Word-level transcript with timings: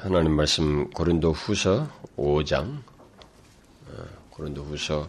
하나님 0.00 0.36
말씀 0.36 0.88
고린도 0.90 1.32
후서 1.32 1.90
5장 2.16 2.80
어, 3.88 4.04
고린도 4.30 4.62
후서 4.62 5.08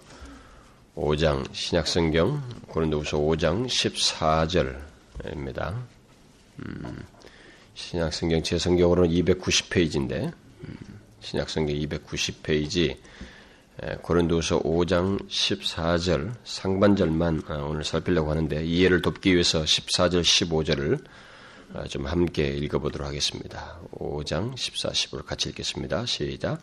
5장 0.96 1.46
신약성경 1.54 2.64
고린도 2.68 3.02
후서 3.02 3.20
5장 3.20 3.68
14절입니다. 3.68 5.76
음, 6.58 7.06
신약성경 7.76 8.42
제 8.42 8.58
성경으로는 8.58 9.12
290페이지인데 9.12 10.34
음, 10.64 10.78
신약성경 11.20 11.76
290페이지 11.76 12.98
고린도후서 14.02 14.64
5장 14.64 15.30
14절 15.30 16.34
상반절만 16.44 17.44
어, 17.48 17.68
오늘 17.70 17.84
살피려고 17.84 18.32
하는데 18.32 18.66
이해를 18.66 19.04
돕기 19.04 19.34
위해서 19.34 19.62
14절 19.62 20.22
15절을 20.22 21.06
아, 21.06 21.29
좀 21.88 22.06
함께 22.06 22.48
읽어보도록 22.48 23.08
하겠습니다. 23.08 23.80
5장 23.92 24.58
14, 24.58 24.90
15를 24.90 25.26
같이 25.26 25.50
읽겠습니다. 25.50 26.06
시작. 26.06 26.62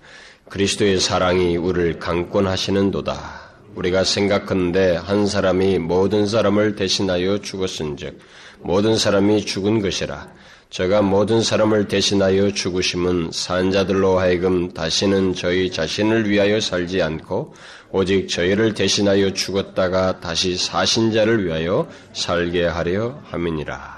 그리스도의 0.49 1.01
사랑이 1.01 1.57
우리를 1.57 1.99
강권하시는 1.99 2.91
도다. 2.91 3.47
우리가 3.77 4.05
생각하는데 4.05 4.97
한 4.97 5.27
사람이 5.27 5.79
모든 5.79 6.27
사람을 6.27 6.77
대신하여 6.77 7.39
죽었은즉 7.39 8.19
모든 8.61 8.97
사람이 8.97 9.45
죽은 9.45 9.80
것이라. 9.80 10.35
저가 10.71 11.03
모든 11.03 11.43
사람을 11.43 11.87
대신하여 11.87 12.51
죽으심은 12.51 13.30
산자들로 13.33 14.19
하여금 14.19 14.73
다시는 14.73 15.35
저희 15.35 15.71
자신을 15.71 16.29
위하여 16.29 16.61
살지 16.61 17.01
않고 17.02 17.55
오직 17.93 18.29
저희를 18.29 18.75
대신하여 18.75 19.33
죽었다가 19.33 20.19
다시 20.21 20.57
사신 20.57 21.13
자를 21.13 21.47
위하여 21.47 21.88
살게 22.13 22.65
하려 22.65 23.21
함이니라. 23.27 23.96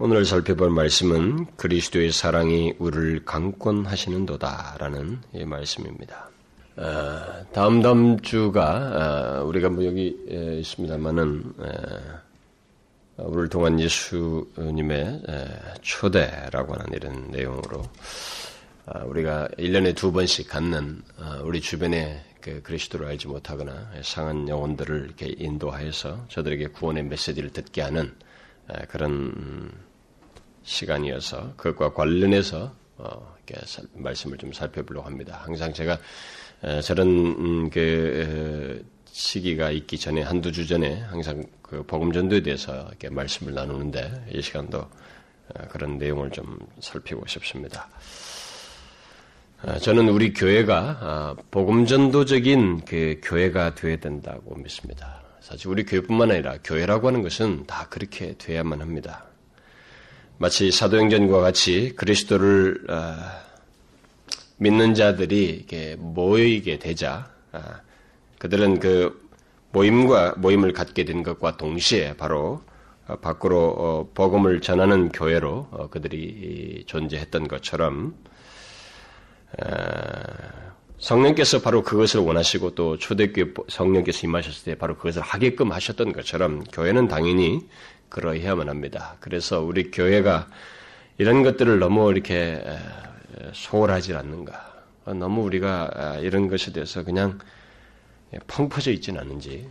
오늘 0.00 0.24
살펴볼 0.24 0.70
말씀은 0.70 1.56
그리스도의 1.56 2.12
사랑이 2.12 2.72
우리를 2.78 3.24
강권하시는도다라는 3.24 5.18
이 5.34 5.44
말씀입니다. 5.44 6.30
어, 6.76 7.44
다음 7.52 7.82
다음 7.82 8.20
주가 8.20 9.40
어, 9.40 9.44
우리가 9.44 9.70
뭐 9.70 9.84
여기 9.84 10.16
있습니다만은 10.60 11.52
우리를 13.16 13.48
통한 13.48 13.80
예수님의 13.80 15.22
초대라고 15.82 16.74
하는 16.74 16.86
이런 16.92 17.32
내용으로 17.32 17.82
어, 18.86 19.04
우리가 19.04 19.48
1년에 19.58 19.96
두 19.96 20.12
번씩 20.12 20.48
갖는 20.48 21.02
우리 21.42 21.60
주변에 21.60 22.24
그 22.40 22.62
그리스도를 22.62 23.08
알지 23.08 23.26
못하거나 23.26 23.90
상한 24.02 24.48
영혼들을 24.48 25.06
이렇게 25.06 25.34
인도하여서 25.36 26.26
저들에게 26.28 26.68
구원의 26.68 27.02
메시지를 27.02 27.50
듣게 27.50 27.82
하는 27.82 28.14
그런 28.86 29.87
시간이어서 30.68 31.54
그것과 31.56 31.94
관련해서 31.94 32.74
어, 32.98 33.36
말씀을 33.94 34.36
좀 34.36 34.52
살펴보려고 34.52 35.06
합니다. 35.06 35.40
항상 35.44 35.72
제가 35.72 35.98
저런 36.84 37.08
음, 37.08 37.70
그 37.70 38.84
시기가 39.06 39.70
있기 39.70 39.98
전에 39.98 40.22
한두 40.22 40.52
주 40.52 40.66
전에 40.66 41.00
항상 41.00 41.42
그 41.62 41.82
복음 41.84 42.12
전도에 42.12 42.42
대해서 42.42 42.86
이렇게 42.88 43.08
말씀을 43.08 43.54
나누는데 43.54 44.26
이 44.34 44.42
시간도 44.42 44.78
어, 44.78 45.68
그런 45.70 45.96
내용을 45.96 46.30
좀 46.30 46.58
살피고 46.80 47.26
싶습니다. 47.26 47.88
어, 49.62 49.78
저는 49.78 50.10
우리 50.10 50.34
교회가 50.34 50.98
아, 51.00 51.36
복음 51.50 51.86
전도적인 51.86 52.84
그 52.84 53.20
교회가 53.24 53.74
되어야 53.74 53.96
된다고 53.96 54.54
믿습니다. 54.56 55.22
사실 55.40 55.68
우리 55.68 55.84
교회뿐만 55.84 56.30
아니라 56.30 56.58
교회라고 56.62 57.08
하는 57.08 57.22
것은 57.22 57.64
다 57.66 57.86
그렇게 57.88 58.34
돼야만 58.36 58.82
합니다. 58.82 59.27
마치 60.40 60.70
사도행전과 60.70 61.40
같이 61.40 61.96
그리스도를 61.96 62.84
어, 62.88 63.16
믿는 64.58 64.94
자들이 64.94 65.66
모이게 65.98 66.78
되자 66.78 67.28
어, 67.50 67.60
그들은 68.38 68.78
그 68.78 69.28
모임과 69.72 70.36
모임을 70.36 70.72
갖게 70.72 71.04
된 71.04 71.24
것과 71.24 71.56
동시에 71.56 72.16
바로 72.16 72.62
어, 73.08 73.16
밖으로 73.16 74.12
복음을 74.14 74.60
전하는 74.60 75.08
교회로 75.08 75.88
그들이 75.90 76.84
존재했던 76.86 77.48
것처럼 77.48 78.14
성령께서 80.98 81.62
바로 81.62 81.82
그것을 81.82 82.20
원하시고 82.20 82.76
또 82.76 82.96
초대교회 82.96 83.54
성령께서 83.68 84.26
임하셨을 84.26 84.64
때 84.64 84.74
바로 84.78 84.96
그것을 84.96 85.22
하게끔 85.22 85.72
하셨던 85.72 86.12
것처럼 86.12 86.62
교회는 86.64 87.08
당연히 87.08 87.66
그러해야만 88.08 88.68
합니다. 88.68 89.16
그래서 89.20 89.60
우리 89.60 89.90
교회가 89.90 90.48
이런 91.18 91.42
것들을 91.42 91.78
너무 91.78 92.10
이렇게 92.10 92.62
소홀하지 93.52 94.14
않는가. 94.14 94.68
너무 95.04 95.42
우리가 95.42 95.90
아, 95.94 96.16
이런 96.18 96.48
것에 96.48 96.72
대해서 96.72 97.02
그냥 97.02 97.38
펑퍼져 98.46 98.92
있지는 98.92 99.20
않은지 99.20 99.68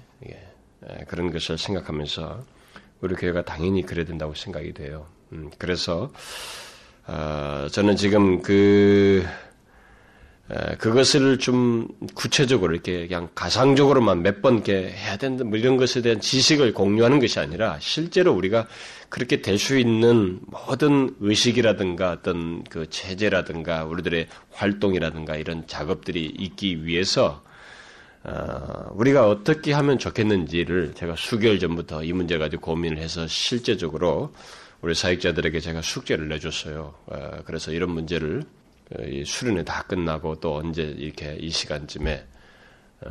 그런 1.08 1.32
것을 1.32 1.58
생각하면서 1.58 2.44
우리 3.02 3.16
교회가 3.16 3.44
당연히 3.44 3.84
그래야 3.84 4.06
된다고 4.06 4.34
생각이 4.34 4.74
돼요. 4.74 5.06
음, 5.32 5.52
그래서 5.58 6.12
어, 7.06 7.68
저는 7.72 7.96
지금 7.96 8.42
그 8.42 9.24
그것을 10.80 11.40
좀 11.40 11.90
구체적으로 12.16 12.74
이렇게 12.74 13.06
그냥 13.08 13.28
가상적으로만 13.36 14.24
몇 14.24 14.42
번 14.42 14.56
이렇게 14.56 14.90
해야 14.90 15.18
된다 15.18 15.44
뭐 15.44 15.58
이런 15.58 15.76
것에 15.76 16.02
대한 16.02 16.22
지식을 16.22 16.74
공유하는 16.74 17.20
것이 17.20 17.40
아니라 17.40 17.78
실제로 17.82 18.34
우리가 18.34 18.68
그렇게 19.10 19.42
될 19.42 19.58
수 19.58 19.78
있는 19.78 20.40
모든 20.46 21.16
의식이라든가 21.20 22.12
어떤 22.12 22.64
그 22.66 22.90
체제라든가 22.90 23.84
우리들의 23.86 24.28
활동이라든가 24.52 25.36
이런 25.36 25.68
작업들이 25.68 26.26
있기 26.38 26.86
위해서 26.86 27.44
어, 28.24 28.92
우리가 28.94 29.28
어떻게 29.28 29.74
하면 29.74 30.00
좋겠는지를 30.00 30.94
제가 30.96 31.16
수개월 31.18 31.60
전부터 31.60 32.04
이 32.04 32.14
문제 32.14 32.38
가지고 32.38 32.62
고민을 32.62 33.00
해서 33.00 33.28
실제적으로 33.28 34.34
우리 34.82 34.94
사역자들에게 34.94 35.60
제가 35.60 35.82
숙제를 35.82 36.28
내줬어요. 36.30 36.94
어, 37.08 37.30
그래서 37.46 37.72
이런 37.72 37.92
문제를 37.92 38.44
이 39.06 39.24
수련회 39.26 39.64
다 39.64 39.84
끝나고 39.84 40.40
또 40.40 40.56
언제 40.56 40.84
이렇게 40.84 41.36
이 41.40 41.50
시간쯤에 41.50 42.26
어, 43.02 43.10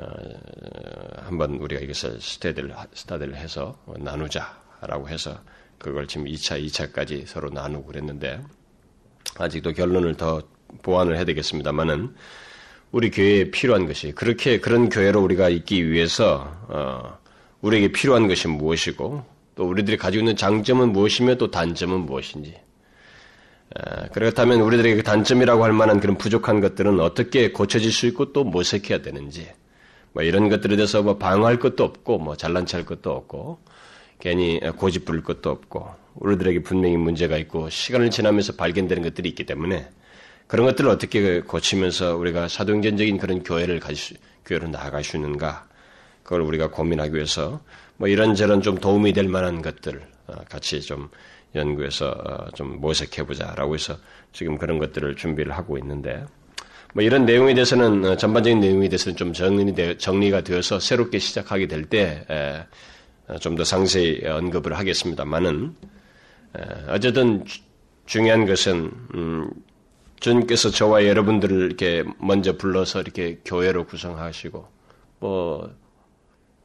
한번 1.22 1.56
우리가 1.56 1.81
이것을 1.81 2.20
스타디를, 2.20 2.75
스타디를 2.92 3.37
해서 3.37 3.78
나누자라고 3.98 5.09
해서 5.09 5.38
그걸 5.78 6.06
지금 6.06 6.26
2차, 6.26 6.65
2차까지 6.65 7.26
서로 7.26 7.50
나누고 7.50 7.86
그랬는데 7.86 8.42
아직도 9.38 9.75
결론을 9.75 10.16
더 10.16 10.42
보완을 10.82 11.16
해야 11.16 11.25
되겠습니다만은 11.25 12.15
우리 12.91 13.10
교회에 13.10 13.50
필요한 13.50 13.86
것이 13.86 14.12
그렇게 14.12 14.59
그런 14.59 14.88
교회로 14.88 15.22
우리가 15.22 15.48
있기 15.50 15.91
위해서 15.91 16.53
어, 16.69 17.19
우리에게 17.60 17.92
필요한 17.92 18.28
것이 18.28 18.48
무엇이고 18.48 19.25
또 19.54 19.69
우리들이 19.69 19.97
가지고 19.97 20.22
있는 20.22 20.36
장점은 20.36 20.92
무엇이며 20.92 21.36
또 21.36 21.50
단점은 21.50 22.00
무엇인지 22.00 22.66
그렇다면 24.12 24.60
우리들에게 24.60 24.97
그 24.97 25.03
단점이라고 25.03 25.65
할 25.65 25.72
만한 25.72 26.00
그런 26.00 26.16
부족한 26.16 26.60
것들은 26.60 27.00
어떻게 27.00 27.53
고쳐질 27.53 27.93
수 27.93 28.06
있고 28.06 28.32
또 28.32 28.44
모색해야 28.44 29.03
되는지 29.03 29.49
뭐 30.12 30.22
이런 30.22 30.49
것들에 30.49 30.77
대해서 30.77 31.03
뭐 31.03 31.19
방어할 31.19 31.59
것도 31.59 31.84
없고 31.84 32.19
뭐 32.19 32.37
잘난 32.37 32.65
체할 32.65 32.87
것도 32.87 33.10
없고 33.10 33.59
괜히 34.19 34.60
고집 34.77 35.04
부릴 35.04 35.22
것도 35.22 35.50
없고 35.50 35.88
우리들에게 36.15 36.62
분명히 36.62 36.97
문제가 36.97 37.37
있고 37.37 37.69
시간을 37.69 38.10
지나면서 38.10 38.54
발견되는 38.54 39.03
것들이 39.03 39.28
있기 39.28 39.44
때문에 39.44 39.88
그런 40.47 40.66
것들을 40.66 40.88
어떻게 40.88 41.41
고치면서 41.41 42.16
우리가 42.16 42.48
사도행전적인 42.48 43.19
그런 43.19 43.43
교회를 43.43 43.81
가지 43.81 44.16
교회로 44.47 44.69
나아갈 44.69 45.04
수 45.04 45.16
있는가 45.16 45.66
그걸 46.22 46.41
우리가 46.41 46.71
고민하기 46.71 47.15
위해서 47.15 47.60
뭐 47.97 48.09
이런저런 48.09 48.62
좀 48.62 48.78
도움이 48.78 49.12
될 49.12 49.28
만한 49.28 49.60
것들 49.60 50.00
어, 50.28 50.34
같이 50.48 50.81
좀 50.81 51.09
연구해서 51.56 52.08
어, 52.10 52.50
좀 52.54 52.80
모색해보자라고 52.80 53.74
해서 53.74 53.96
지금 54.32 54.58
그런 54.58 54.78
것들을 54.78 55.16
준비를 55.16 55.53
하고 55.53 55.78
있는데 55.78 56.24
뭐 56.94 57.03
이런 57.03 57.24
내용에 57.26 57.54
대해서는 57.54 58.04
어, 58.04 58.16
전반적인 58.16 58.60
내용에 58.60 58.88
대해서는 58.88 59.16
좀 59.16 59.32
정리 59.32 59.98
정리가 59.98 60.42
되어서 60.42 60.78
새롭게 60.78 61.18
시작하게 61.18 61.66
될 61.66 61.88
때 61.88 62.24
좀 63.41 63.56
더 63.56 63.64
상세히 63.64 64.24
언급을 64.24 64.78
하겠습니다만은 64.78 65.74
어쨌든 66.88 67.44
중요한 68.06 68.47
것은 68.47 68.92
음, 69.14 69.50
주님께서 70.20 70.70
저와 70.70 71.06
여러분들을 71.06 71.66
이렇게 71.66 72.04
먼저 72.18 72.56
불러서 72.56 73.00
이렇게 73.00 73.41
교회로 73.44 73.86
구성하시고 73.86 74.68
뭐 75.18 75.74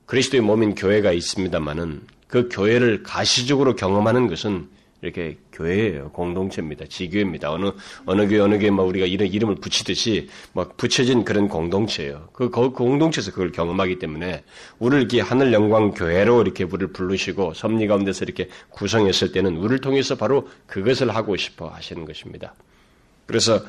그리스도의 0.05 0.41
몸인 0.41 0.75
교회가 0.75 1.11
있습니다만은 1.11 2.01
그 2.27 2.47
교회를 2.49 3.01
가시적으로 3.03 3.75
경험하는 3.75 4.27
것은 4.27 4.69
이렇게 5.01 5.37
교회예요. 5.51 6.09
공동체입니다. 6.11 6.85
지교입니다. 6.85 7.51
어느, 7.51 7.71
어느 8.05 8.27
교회, 8.27 8.39
어느 8.39 8.59
교회 8.59 8.69
막 8.69 8.83
우리가 8.83 9.07
이런 9.07 9.27
이름을 9.27 9.55
붙이듯이 9.55 10.29
막 10.53 10.77
붙여진 10.77 11.25
그런 11.25 11.47
공동체예요. 11.47 12.29
그, 12.33 12.49
그 12.51 12.69
공동체에서 12.69 13.31
그걸 13.31 13.51
경험하기 13.51 13.97
때문에 13.97 14.43
우리를 14.77 15.01
이렇게 15.01 15.21
하늘 15.21 15.53
영광 15.53 15.91
교회로 15.91 16.41
이렇게 16.43 16.63
우리를 16.63 16.93
부르시고 16.93 17.55
섭리 17.55 17.87
가운데서 17.87 18.25
이렇게 18.25 18.47
구성했을 18.69 19.31
때는 19.31 19.57
우리를 19.57 19.79
통해서 19.79 20.15
바로 20.15 20.47
그것을 20.67 21.15
하고 21.15 21.35
싶어 21.35 21.69
하시는 21.69 22.05
것입니다. 22.05 22.53
그래서 23.25 23.59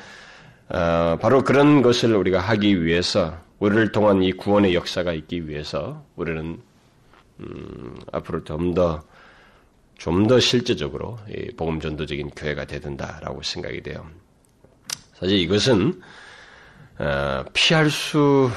어, 0.69 1.19
바로 1.20 1.44
그런 1.44 1.82
것을 1.82 2.14
우리가 2.14 2.40
하기 2.40 2.85
위해서 2.85 3.38
우리를 3.58 3.93
통한 3.93 4.23
이 4.23 4.32
구원의 4.32 4.75
역사가 4.75 5.12
있기 5.12 5.49
위해서 5.49 6.05
우리는 6.17 6.61
음, 7.40 7.96
앞으로 8.12 8.44
좀더 8.44 9.02
좀 10.02 10.26
더 10.26 10.40
실제적으로 10.40 11.16
복음 11.56 11.78
전도적인 11.78 12.31
교회가 12.31 12.64
되든다라고 12.64 13.40
생각이 13.44 13.82
돼요. 13.82 14.04
사실 15.14 15.38
이것은 15.38 16.02
어, 16.99 17.44
피할 17.52 17.88
수 17.88 18.50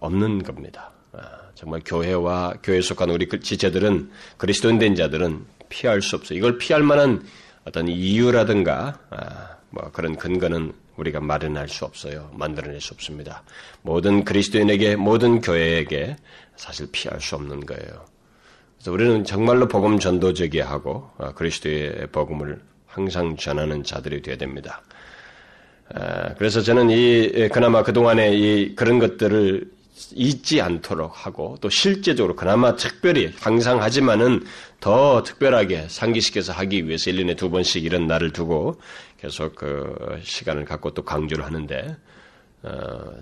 없는 0.00 0.42
겁니다. 0.42 0.90
어, 1.12 1.20
정말 1.54 1.80
교회와 1.84 2.54
교회 2.64 2.80
속한 2.80 3.08
우리 3.10 3.26
그 3.26 3.38
지체들은 3.38 4.10
그리스도인 4.36 4.80
된 4.80 4.96
자들은 4.96 5.46
피할 5.68 6.02
수 6.02 6.16
없어요. 6.16 6.36
이걸 6.36 6.58
피할 6.58 6.82
만한 6.82 7.24
어떤 7.64 7.86
이유라든가 7.86 8.98
아, 9.10 9.56
뭐 9.70 9.92
그런 9.92 10.16
근거는 10.16 10.72
우리가 10.96 11.20
마련할 11.20 11.68
수 11.68 11.84
없어요. 11.84 12.32
만들어낼 12.34 12.80
수 12.80 12.94
없습니다. 12.94 13.44
모든 13.82 14.24
그리스도인에게 14.24 14.96
모든 14.96 15.40
교회에게 15.40 16.16
사실 16.56 16.88
피할 16.90 17.20
수 17.20 17.36
없는 17.36 17.64
거예요. 17.64 18.04
그래서 18.80 18.92
우리는 18.92 19.24
정말로 19.24 19.68
복음 19.68 19.98
전도적이 19.98 20.60
하고 20.60 21.10
아, 21.18 21.32
그리스도의 21.32 22.08
복음을 22.12 22.60
항상 22.86 23.36
전하는 23.36 23.84
자들이 23.84 24.22
되어야 24.22 24.38
됩니다. 24.38 24.82
아, 25.94 26.32
그래서 26.34 26.62
저는 26.62 26.88
이 26.88 27.48
그나마 27.52 27.82
그 27.82 27.92
동안에 27.92 28.34
이 28.34 28.74
그런 28.74 28.98
것들을 28.98 29.70
잊지 30.14 30.62
않도록 30.62 31.26
하고 31.26 31.58
또 31.60 31.68
실제적으로 31.68 32.34
그나마 32.34 32.74
특별히 32.74 33.30
항상 33.38 33.82
하지만은 33.82 34.44
더 34.80 35.22
특별하게 35.22 35.86
상기시켜서 35.88 36.54
하기 36.54 36.86
위해서 36.86 37.10
1년에 37.10 37.36
두 37.36 37.50
번씩 37.50 37.84
이런 37.84 38.06
날을 38.06 38.32
두고 38.32 38.80
계속 39.20 39.56
그 39.56 40.18
시간을 40.22 40.64
갖고 40.64 40.94
또 40.94 41.02
강조를 41.02 41.44
하는데 41.44 41.84
어, 41.86 41.96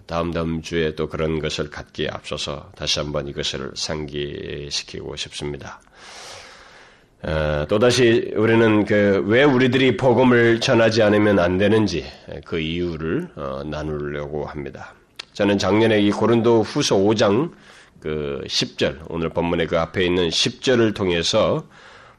다음 0.06 0.32
다음 0.32 0.62
주에 0.62 0.94
또 0.94 1.08
그런 1.08 1.38
것을 1.38 1.70
갖기에 1.70 2.08
앞서서 2.10 2.72
다시 2.76 2.98
한번 2.98 3.28
이것을 3.28 3.72
상기시키고 3.74 5.16
싶습니다. 5.16 5.80
어, 7.22 7.66
또다시 7.68 8.32
우리는 8.36 8.84
그 8.84 9.22
왜 9.26 9.42
우리들이 9.42 9.96
복음을 9.96 10.60
전하지 10.60 11.02
않으면 11.02 11.38
안 11.38 11.58
되는지 11.58 12.04
그 12.44 12.60
이유를 12.60 13.28
어, 13.36 13.62
나누려고 13.64 14.46
합니다. 14.46 14.94
저는 15.32 15.58
작년에 15.58 16.00
이 16.00 16.10
고린도 16.10 16.62
후서 16.62 16.96
5장 16.96 17.52
그 18.00 18.40
10절, 18.46 19.06
오늘 19.08 19.28
본문의 19.30 19.66
그 19.66 19.78
앞에 19.78 20.04
있는 20.04 20.28
10절을 20.28 20.94
통해서 20.94 21.66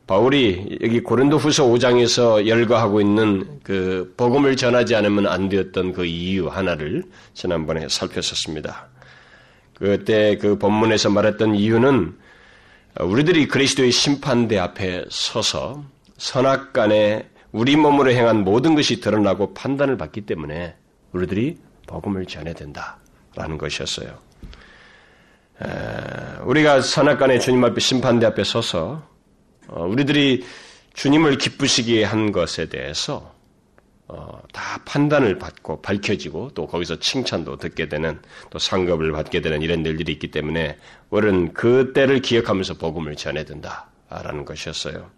바울이 0.09 0.79
여기 0.81 1.01
고린도 1.01 1.37
후서 1.37 1.67
5장에서 1.67 2.47
열거하고 2.47 2.99
있는 2.99 3.59
그 3.61 4.11
복음을 4.17 4.55
전하지 4.55 4.95
않으면 4.95 5.27
안 5.27 5.49
되었던 5.49 5.93
그 5.93 6.03
이유 6.03 6.47
하나를 6.47 7.03
지난번에 7.35 7.87
살폈었습니다. 7.87 8.87
그때 9.75 10.35
그 10.37 10.57
본문에서 10.57 11.11
말했던 11.11 11.53
이유는 11.53 12.17
우리들이 13.01 13.47
그리스도의 13.47 13.91
심판대 13.91 14.57
앞에 14.57 15.05
서서 15.11 15.83
선악 16.17 16.73
간에 16.73 17.29
우리 17.51 17.75
몸으로 17.75 18.09
행한 18.09 18.43
모든 18.43 18.73
것이 18.73 19.01
드러나고 19.01 19.53
판단을 19.53 19.95
받기 19.95 20.21
때문에 20.21 20.73
우리들이 21.11 21.59
복음을 21.85 22.25
전해야 22.25 22.55
된다라는 22.55 23.59
것이었어요. 23.59 24.17
우리가 26.45 26.81
선악간에 26.81 27.37
주님 27.37 27.63
앞에 27.63 27.79
심판대 27.79 28.25
앞에 28.25 28.43
서서 28.43 29.03
어, 29.03 29.08
우리들이 29.73 30.45
주님을 30.93 31.37
기쁘시게 31.37 32.03
한 32.03 32.31
것에 32.31 32.67
대해서 32.67 33.33
어, 34.07 34.41
다 34.51 34.81
판단을 34.85 35.37
받고 35.37 35.81
밝혀지고 35.81 36.51
또 36.55 36.65
거기서 36.65 36.99
칭찬도 36.99 37.57
듣게 37.57 37.87
되는 37.87 38.19
또 38.49 38.57
상급을 38.57 39.11
받게 39.11 39.41
되는 39.41 39.61
이런 39.61 39.85
일들이 39.85 40.11
있기 40.13 40.31
때문에 40.31 40.77
우리는 41.11 41.53
그때를 41.53 42.19
기억하면서 42.19 42.75
복음을 42.75 43.15
전해야 43.15 43.45
된다라는 43.45 44.45
것이었어요. 44.45 45.11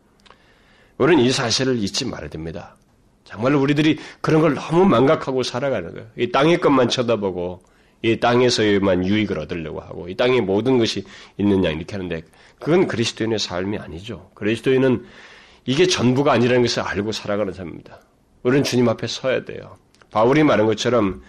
우리는 0.97 1.23
이 1.23 1.31
사실을 1.31 1.81
잊지 1.81 2.05
말아야 2.05 2.29
됩니다. 2.29 2.75
정말로 3.23 3.61
우리들이 3.61 3.97
그런 4.19 4.41
걸 4.41 4.55
너무 4.55 4.83
망각하고 4.85 5.41
살아가는 5.41 5.93
거예요. 5.93 6.07
이 6.17 6.29
땅의 6.29 6.59
것만 6.59 6.89
쳐다보고 6.89 7.63
이 8.03 8.19
땅에서만 8.19 9.05
유익을 9.05 9.37
얻으려고 9.39 9.79
하고 9.79 10.09
이 10.09 10.15
땅에 10.15 10.41
모든 10.41 10.77
것이 10.77 11.03
있느냐 11.37 11.69
이렇게 11.69 11.95
하는데 11.95 12.23
그건 12.59 12.87
그리스도인의 12.87 13.39
삶이 13.39 13.77
아니죠. 13.77 14.31
그리스도인은 14.33 15.05
이게 15.65 15.85
전부가 15.85 16.31
아니라는 16.33 16.63
것을 16.63 16.81
알고 16.81 17.11
살아가는 17.11 17.53
삶입니다. 17.53 17.99
우리는 18.43 18.63
주님 18.63 18.89
앞에 18.89 19.07
서야 19.07 19.45
돼요. 19.45 19.77
바울이 20.09 20.43
말한 20.43 20.65
것처럼 20.65 21.21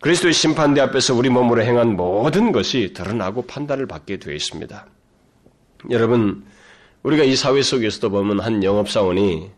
그리스도의 0.00 0.32
심판대 0.32 0.80
앞에서 0.80 1.14
우리 1.14 1.28
몸으로 1.28 1.62
행한 1.62 1.96
모든 1.96 2.52
것이 2.52 2.92
드러나고 2.92 3.46
판단을 3.46 3.86
받게 3.86 4.18
되어 4.18 4.34
있습니다. 4.34 4.86
여러분, 5.90 6.44
우리가 7.02 7.24
이 7.24 7.34
사회 7.36 7.62
속에서도 7.62 8.10
보면 8.10 8.40
한 8.40 8.62
영업사원이 8.62 9.50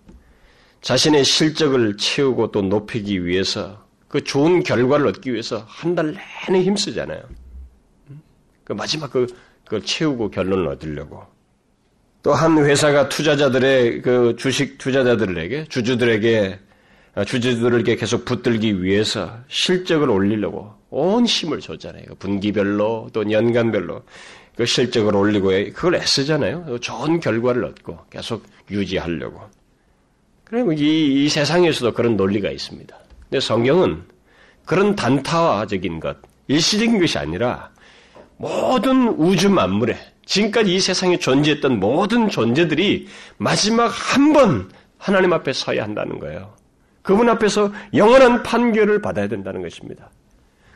자신의 0.81 1.25
실적을 1.25 1.97
채우고 1.97 2.51
또 2.51 2.63
높이기 2.63 3.25
위해서 3.25 3.84
그 4.15 4.23
좋은 4.23 4.63
결과를 4.63 5.09
얻기 5.09 5.33
위해서 5.33 5.65
한 5.67 5.97
달 5.97 6.15
내내 6.47 6.63
힘쓰잖아요. 6.63 7.21
그 8.63 8.73
마지막 8.73 9.11
그 9.11 9.27
그걸 9.65 9.83
채우고 9.83 10.31
결론을 10.31 10.69
얻으려고. 10.69 11.25
또 12.23 12.33
한 12.33 12.57
회사가 12.65 13.09
투자자들의 13.09 14.03
그 14.03 14.37
주식 14.39 14.79
투자자들에게 14.79 15.67
주주들에게 15.69 16.59
아, 17.17 17.25
주주들에게 17.25 17.97
계속 17.97 18.25
붙들기 18.25 18.83
위해서 18.85 19.37
실적을 19.49 20.09
올리려고 20.11 20.73
온 20.91 21.27
힘을 21.27 21.59
줬잖아요. 21.61 22.05
그 22.09 22.15
분기별로 22.15 23.11
또 23.13 23.29
연간별로 23.29 24.03
그 24.57 24.65
실적을 24.65 25.17
올리고 25.17 25.49
그걸 25.75 25.97
애쓰잖아요. 25.97 26.79
좋은 26.79 27.19
결과를 27.19 27.65
얻고 27.65 27.99
계속 28.11 28.45
유지하려고. 28.71 29.41
그리고 30.45 30.73
이, 30.73 31.25
이 31.25 31.29
세상에서도 31.29 31.93
그런 31.95 32.17
논리가 32.17 32.51
있습니다. 32.51 32.97
근데 33.29 33.41
성경은 33.41 34.03
그런 34.65 34.95
단타화적인 34.95 36.01
것, 36.01 36.17
일시적인 36.49 36.99
것이 37.01 37.19
아니라 37.19 37.71
모든 38.37 39.09
우주 39.09 39.51
만물에 39.51 39.97
지금까지 40.27 40.75
이 40.75 40.81
세상에 40.81 41.19
존재했던 41.19 41.79
모든 41.81 42.29
존재들이 42.29 43.09
마지막 43.37 43.87
한 43.89 44.33
번 44.33 44.71
하나님 44.99 45.35
앞에 45.35 45.53
서야 45.53 45.83
한다는 45.83 46.19
거예요. 46.19 46.55
그분 47.03 47.29
앞에서 47.29 47.71
영원한 47.93 48.43
판결을 48.43 49.03
받아야 49.03 49.29
된다는 49.29 49.61
것입니다. 49.61 50.09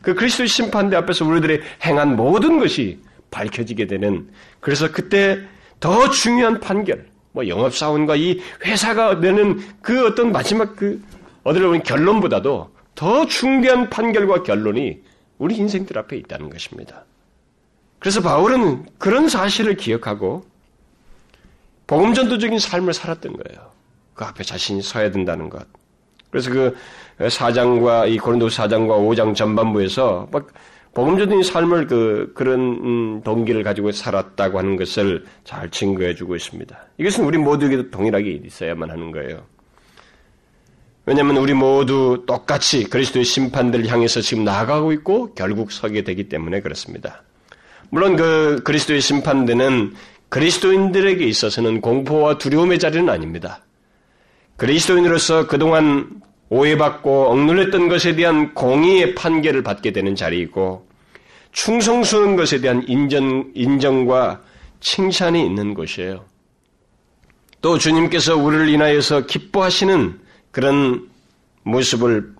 그 0.02 0.14
그리스도의 0.14 0.49
심판대 0.49 0.96
앞에서 0.96 1.25
우리들의 1.25 1.62
행한 1.84 2.14
모든 2.14 2.58
것이 2.58 2.99
밝혀지게 3.30 3.87
되는 3.87 4.28
그래서 4.61 4.92
그때 4.92 5.38
더 5.80 6.11
중요한 6.11 6.61
판결, 6.61 7.06
뭐 7.32 7.49
영업 7.49 7.75
사원과 7.75 8.16
이 8.16 8.40
회사가 8.64 9.14
내는 9.14 9.61
그 9.80 10.06
어떤 10.06 10.30
마지막 10.30 10.76
그 10.76 11.02
어디로 11.48 11.68
보면 11.68 11.82
결론보다도 11.82 12.70
더 12.94 13.26
중대한 13.26 13.88
판결과 13.88 14.42
결론이 14.42 15.00
우리 15.38 15.56
인생들 15.56 15.96
앞에 15.96 16.16
있다는 16.16 16.50
것입니다. 16.50 17.04
그래서 17.98 18.20
바울은 18.20 18.84
그런 18.98 19.28
사실을 19.28 19.76
기억하고 19.76 20.44
복음전도적인 21.86 22.58
삶을 22.58 22.92
살았던 22.92 23.32
거예요. 23.32 23.70
그 24.12 24.24
앞에 24.24 24.44
자신이 24.44 24.82
서야 24.82 25.10
된다는 25.10 25.48
것. 25.48 25.66
그래서 26.30 26.50
그 26.50 26.76
4장과 27.18 28.10
이 28.10 28.18
고린도 28.18 28.48
4장과 28.48 28.98
5장 29.08 29.34
전반부에서 29.34 30.28
막 30.30 30.48
복음적인 30.92 31.42
삶을 31.42 31.86
그 31.86 32.32
그런 32.34 32.60
음, 32.60 33.22
동기를 33.22 33.62
가지고 33.62 33.90
살았다고 33.92 34.58
하는 34.58 34.76
것을 34.76 35.24
잘 35.44 35.70
증거해 35.70 36.14
주고 36.14 36.36
있습니다. 36.36 36.78
이것은 36.98 37.24
우리 37.24 37.38
모두에게도 37.38 37.90
동일하게 37.90 38.32
있어야만 38.44 38.90
하는 38.90 39.12
거예요. 39.12 39.46
왜냐하면 41.08 41.38
우리 41.38 41.54
모두 41.54 42.24
똑같이 42.26 42.84
그리스도의 42.84 43.24
심판들 43.24 43.80
을 43.80 43.86
향해서 43.86 44.20
지금 44.20 44.44
나아가고 44.44 44.92
있고 44.92 45.32
결국 45.32 45.72
서게 45.72 46.04
되기 46.04 46.28
때문에 46.28 46.60
그렇습니다. 46.60 47.22
물론 47.88 48.14
그 48.14 48.60
그리스도의 48.62 49.00
심판대는 49.00 49.94
그리스도인들에게 50.28 51.24
있어서는 51.24 51.80
공포와 51.80 52.36
두려움의 52.36 52.78
자리는 52.78 53.08
아닙니다. 53.08 53.64
그리스도인으로서 54.58 55.46
그동안 55.46 56.20
오해받고 56.50 57.30
억눌렸던 57.30 57.88
것에 57.88 58.14
대한 58.14 58.52
공의의 58.52 59.14
판결을 59.14 59.62
받게 59.62 59.92
되는 59.92 60.14
자리이고 60.14 60.86
충성스러운 61.52 62.36
것에 62.36 62.60
대한 62.60 62.84
인정, 62.86 63.50
인정과 63.54 64.42
칭찬이 64.80 65.42
있는 65.42 65.72
곳이에요. 65.72 66.26
또 67.62 67.78
주님께서 67.78 68.36
우리를 68.36 68.68
인하여서 68.68 69.24
기뻐하시는 69.24 70.27
그런 70.50 71.08
모습을 71.62 72.32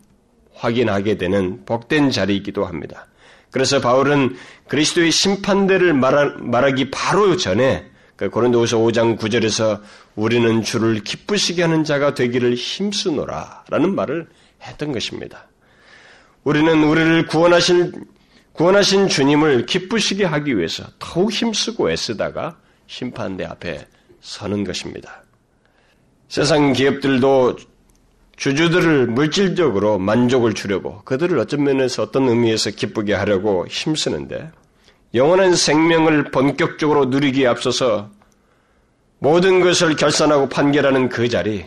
확인하게 0.55 1.19
되는 1.19 1.65
복된 1.65 2.11
자리이기도 2.11 2.65
합니다. 2.65 3.07
그래서 3.51 3.81
바울은 3.81 4.37
그리스도의 4.69 5.11
심판대를 5.11 5.95
말하, 5.95 6.71
기 6.73 6.91
바로 6.91 7.37
전에 7.37 7.91
그 8.17 8.29
고린도후서 8.31 8.79
5장 8.79 9.19
9절에서 9.19 9.81
우리는 10.17 10.63
주를 10.63 11.01
기쁘시게 11.01 11.63
하는 11.63 11.85
자가 11.85 12.15
되기를 12.15 12.55
힘쓰노라라는 12.55 13.95
말을 13.95 14.27
했던 14.63 14.93
것입니다. 14.93 15.47
우리는 16.43 16.83
우리를 16.83 17.27
구원하신 17.27 17.93
구원하신 18.53 19.07
주님을 19.07 19.67
기쁘시게 19.67 20.25
하기 20.25 20.59
위해서 20.59 20.83
더욱 20.99 21.31
힘쓰고 21.31 21.93
애쓰다가 21.93 22.59
심판대 22.89 23.45
앞에 23.45 23.87
서는 24.21 24.65
것입니다. 24.65 25.23
세상 26.29 26.73
기업들도 26.73 27.57
주주들을 28.39 29.09
물질적으로 29.09 29.99
만족을 29.99 30.55
주려고 30.55 31.03
그들을 31.03 31.39
어떤 31.41 31.65
면에서 31.65 32.05
어떤 32.05 32.29
의미에서 32.29 32.71
기쁘게 32.71 33.13
하려고 33.13 33.67
힘쓰는데 33.67 34.53
영원한 35.15 35.57
생명을 35.57 36.31
본격적으로 36.31 37.07
누리기에 37.07 37.49
앞서서 37.49 38.11
모든 39.19 39.61
것을 39.61 39.97
결산하고 39.97 40.49
판결하는 40.49 41.09
그 41.09 41.29
자리, 41.29 41.67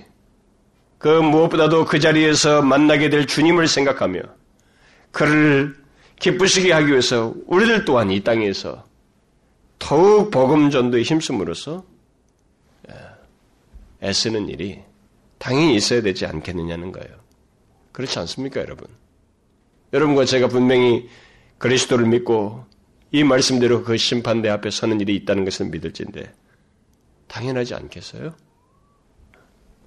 그 0.97 1.09
무엇보다도 1.09 1.83
그 1.83 1.99
자리에서 1.99 2.61
만나게 2.61 3.09
될 3.09 3.27
주님을 3.27 3.67
생각하며 3.67 4.21
그를 5.11 5.75
기쁘시게 6.19 6.71
하기 6.71 6.87
위해서 6.87 7.33
우리들 7.47 7.83
또한 7.83 8.09
이 8.11 8.23
땅에서 8.23 8.85
더욱 9.77 10.31
복음 10.31 10.69
전도에 10.69 11.01
힘쓰므로써 11.01 11.83
예, 12.89 14.07
애쓰는 14.07 14.47
일이 14.47 14.79
당연히 15.41 15.75
있어야 15.75 16.03
되지 16.03 16.27
않겠느냐는 16.27 16.91
거예요. 16.91 17.17
그렇지 17.93 18.19
않습니까, 18.19 18.61
여러분? 18.61 18.87
여러분과 19.91 20.23
제가 20.23 20.47
분명히 20.47 21.09
그리스도를 21.57 22.05
믿고 22.05 22.63
이 23.11 23.23
말씀대로 23.23 23.83
그 23.83 23.97
심판대 23.97 24.49
앞에 24.49 24.69
서는 24.69 25.01
일이 25.01 25.15
있다는 25.15 25.43
것을 25.43 25.65
믿을진데 25.69 26.31
당연하지 27.27 27.73
않겠어요? 27.73 28.35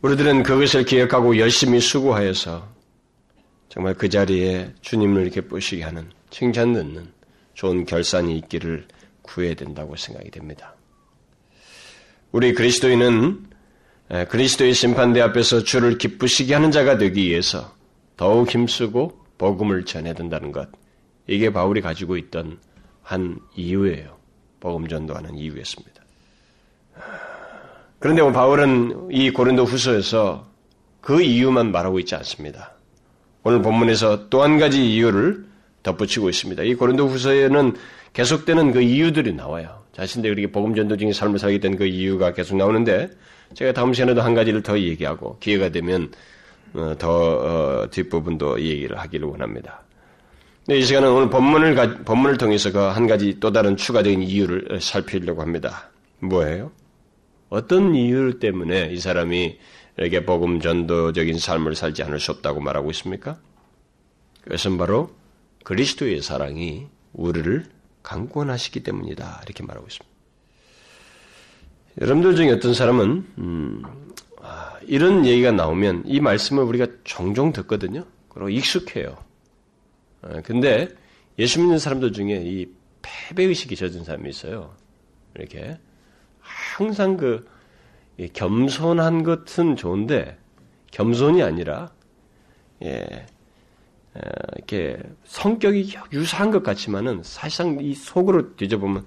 우리들은 0.02 0.42
그것을 0.42 0.84
기억하고 0.84 1.38
열심히 1.38 1.78
수고하여서 1.78 2.68
정말 3.68 3.94
그 3.94 4.08
자리에 4.08 4.74
주님을 4.80 5.22
이렇게 5.22 5.40
보시게 5.40 5.84
하는 5.84 6.10
칭찬 6.30 6.72
듣는 6.72 7.12
좋은 7.54 7.84
결산이 7.84 8.36
있기를 8.38 8.88
구해야 9.22 9.54
된다고 9.54 9.94
생각이 9.94 10.32
됩니다. 10.32 10.74
우리 12.32 12.52
그리스도인은 12.54 13.53
그리스도의 14.08 14.74
심판대 14.74 15.20
앞에서 15.20 15.62
주를 15.62 15.98
기쁘시게 15.98 16.54
하는 16.54 16.70
자가 16.70 16.98
되기 16.98 17.28
위해서 17.28 17.72
더욱 18.16 18.50
힘쓰고 18.50 19.18
복음을 19.38 19.84
전해야 19.84 20.14
된다는 20.14 20.52
것. 20.52 20.68
이게 21.26 21.52
바울이 21.52 21.80
가지고 21.80 22.16
있던 22.16 22.58
한 23.02 23.38
이유예요. 23.56 24.16
복음 24.60 24.86
전도하는 24.88 25.36
이유였습니다. 25.36 26.02
그런데 27.98 28.22
뭐 28.22 28.32
바울은 28.32 29.08
이 29.10 29.30
고린도 29.30 29.64
후서에서 29.64 30.46
그 31.00 31.22
이유만 31.22 31.72
말하고 31.72 31.98
있지 32.00 32.14
않습니다. 32.14 32.72
오늘 33.42 33.62
본문에서 33.62 34.28
또 34.28 34.42
한 34.42 34.58
가지 34.58 34.94
이유를 34.94 35.44
덧붙이고 35.82 36.28
있습니다. 36.28 36.62
이 36.62 36.74
고린도 36.74 37.08
후서에는 37.08 37.76
계속되는 38.12 38.72
그 38.72 38.80
이유들이 38.80 39.34
나와요. 39.34 39.83
자신들이 39.94 40.34
그렇게 40.34 40.52
복음 40.52 40.74
전도적인 40.74 41.12
삶을 41.12 41.38
살게 41.38 41.58
된 41.58 41.76
그 41.76 41.86
이유가 41.86 42.32
계속 42.32 42.56
나오는데 42.56 43.10
제가 43.54 43.72
다음 43.72 43.92
시간에도 43.92 44.22
한 44.22 44.34
가지를 44.34 44.62
더 44.62 44.78
얘기하고 44.78 45.38
기회가 45.38 45.68
되면 45.70 46.10
어, 46.74 46.94
더 46.98 47.82
어, 47.82 47.90
뒷부분도 47.90 48.60
얘기를 48.60 48.98
하기를 48.98 49.28
원합니다. 49.28 49.82
네, 50.66 50.78
이 50.78 50.82
시간은 50.82 51.10
오늘 51.10 51.30
본문을, 51.30 52.04
본문을 52.04 52.38
통해서 52.38 52.72
그 52.72 52.78
한 52.78 53.06
가지 53.06 53.38
또 53.38 53.52
다른 53.52 53.76
추가적인 53.76 54.22
이유를 54.22 54.80
살피려고 54.80 55.42
합니다. 55.42 55.90
뭐예요? 56.20 56.72
어떤 57.50 57.94
이유 57.94 58.38
때문에 58.40 58.88
이 58.90 58.98
사람이 58.98 59.58
이렇게 59.98 60.24
복음 60.24 60.60
전도적인 60.60 61.38
삶을 61.38 61.76
살지 61.76 62.02
않을 62.02 62.18
수 62.18 62.32
없다고 62.32 62.60
말하고 62.60 62.90
있습니까? 62.92 63.38
그것은 64.42 64.78
바로 64.78 65.10
그리스도의 65.64 66.22
사랑이 66.22 66.86
우리를 67.12 67.66
강권하시기 68.04 68.84
때문이다. 68.84 69.40
이렇게 69.44 69.64
말하고 69.64 69.88
있습니다. 69.88 70.14
여러분들 72.00 72.36
중에 72.36 72.52
어떤 72.52 72.74
사람은 72.74 73.26
음, 73.38 73.82
아, 74.40 74.78
이런 74.82 75.26
얘기가 75.26 75.50
나오면 75.50 76.04
이 76.06 76.20
말씀을 76.20 76.62
우리가 76.62 76.86
종종 77.02 77.52
듣거든요. 77.52 78.04
그리고 78.28 78.50
익숙해요. 78.50 79.16
어, 80.22 80.40
근데 80.44 80.88
예수 81.38 81.60
믿는 81.60 81.78
사람들 81.78 82.12
중에 82.12 82.42
이 82.44 82.68
패배의식이 83.02 83.74
젖은 83.74 84.04
사람이 84.04 84.28
있어요. 84.28 84.74
이렇게 85.34 85.78
항상 86.40 87.16
그 87.16 87.48
겸손한 88.32 89.22
것은 89.24 89.76
좋은데 89.76 90.38
겸손이 90.92 91.42
아니라 91.42 91.90
예, 92.82 93.00
어, 93.00 93.33
이렇게 94.56 94.98
성격이 95.24 95.94
유사한 96.12 96.50
것 96.50 96.62
같지만은 96.62 97.22
사실상 97.22 97.78
이 97.80 97.94
속으로 97.94 98.54
뒤져보면 98.56 99.04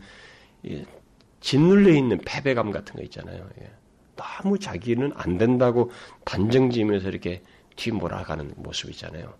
짓눌려 1.39 1.93
있는 1.93 2.17
패배감 2.19 2.71
같은 2.71 2.95
거 2.95 3.03
있잖아요. 3.03 3.47
예. 3.61 3.71
너무 4.15 4.57
자기는 4.59 5.11
안 5.15 5.37
된다고 5.37 5.91
단정지으면서 6.25 7.09
이렇게 7.09 7.41
뒤몰아가는 7.75 8.53
모습 8.57 8.89
있잖아요. 8.89 9.33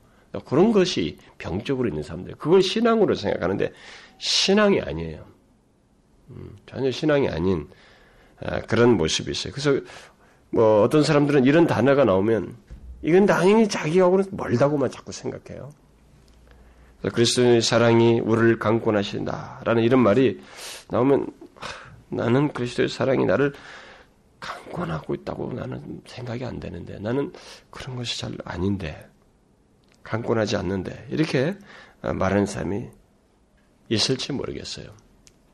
그런 0.46 0.72
것이 0.72 1.18
병적으로 1.38 1.88
있는 1.88 2.04
사람들, 2.04 2.36
그걸 2.36 2.62
신앙으로 2.62 3.16
생각하는데 3.16 3.72
신앙이 4.20 4.82
아니에요. 4.82 5.26
음, 6.30 6.56
전혀 6.66 6.92
신앙이 6.92 7.28
아닌 7.30 7.68
아, 8.42 8.62
그런 8.62 8.98
모습이 8.98 9.32
있어요. 9.32 9.52
그래서 9.54 9.82
뭐 10.52 10.84
어떤 10.84 11.04
사람들은 11.04 11.46
이런 11.46 11.66
단어가 11.66 12.06
나오면 12.06 12.56
이건 13.08 13.26
당연히 13.26 13.70
자기하고는 13.70 14.26
멀다고만 14.32 14.92
자꾸 14.92 15.14
생각해요. 15.14 15.70
그리스도의 17.02 17.62
사랑이 17.62 18.20
우리를 18.20 18.60
강권하신다라는 18.60 19.82
이런 19.84 20.02
말이 20.02 20.42
나오면 20.90 21.28
나는 22.10 22.52
그리스도의 22.52 22.90
사랑이 22.90 23.26
나를 23.26 23.54
강권하고 24.42 25.16
있다고 25.16 25.54
나는 25.54 26.02
생각이 26.06 26.44
안 26.44 26.60
되는데 26.60 27.00
나는 27.00 27.32
그런 27.70 27.96
것이 27.96 28.20
잘 28.20 28.36
아닌데 28.44 29.10
강권하지 30.04 30.58
않는데 30.58 31.08
이렇게 31.10 31.56
말하는 32.02 32.46
사람이 32.46 32.90
있을지 33.88 34.34
모르겠어요. 34.34 34.90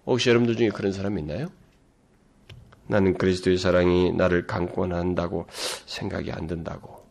혹시 0.08 0.30
여러분들 0.30 0.58
중에 0.58 0.70
그런 0.70 0.92
사람 0.92 1.20
있나요? 1.20 1.50
나는 2.88 3.16
그리스도의 3.16 3.60
사랑이 3.60 4.12
나를 4.12 4.48
강권한다고 4.48 5.46
생각이 5.86 6.32
안 6.32 6.48
든다고. 6.48 7.03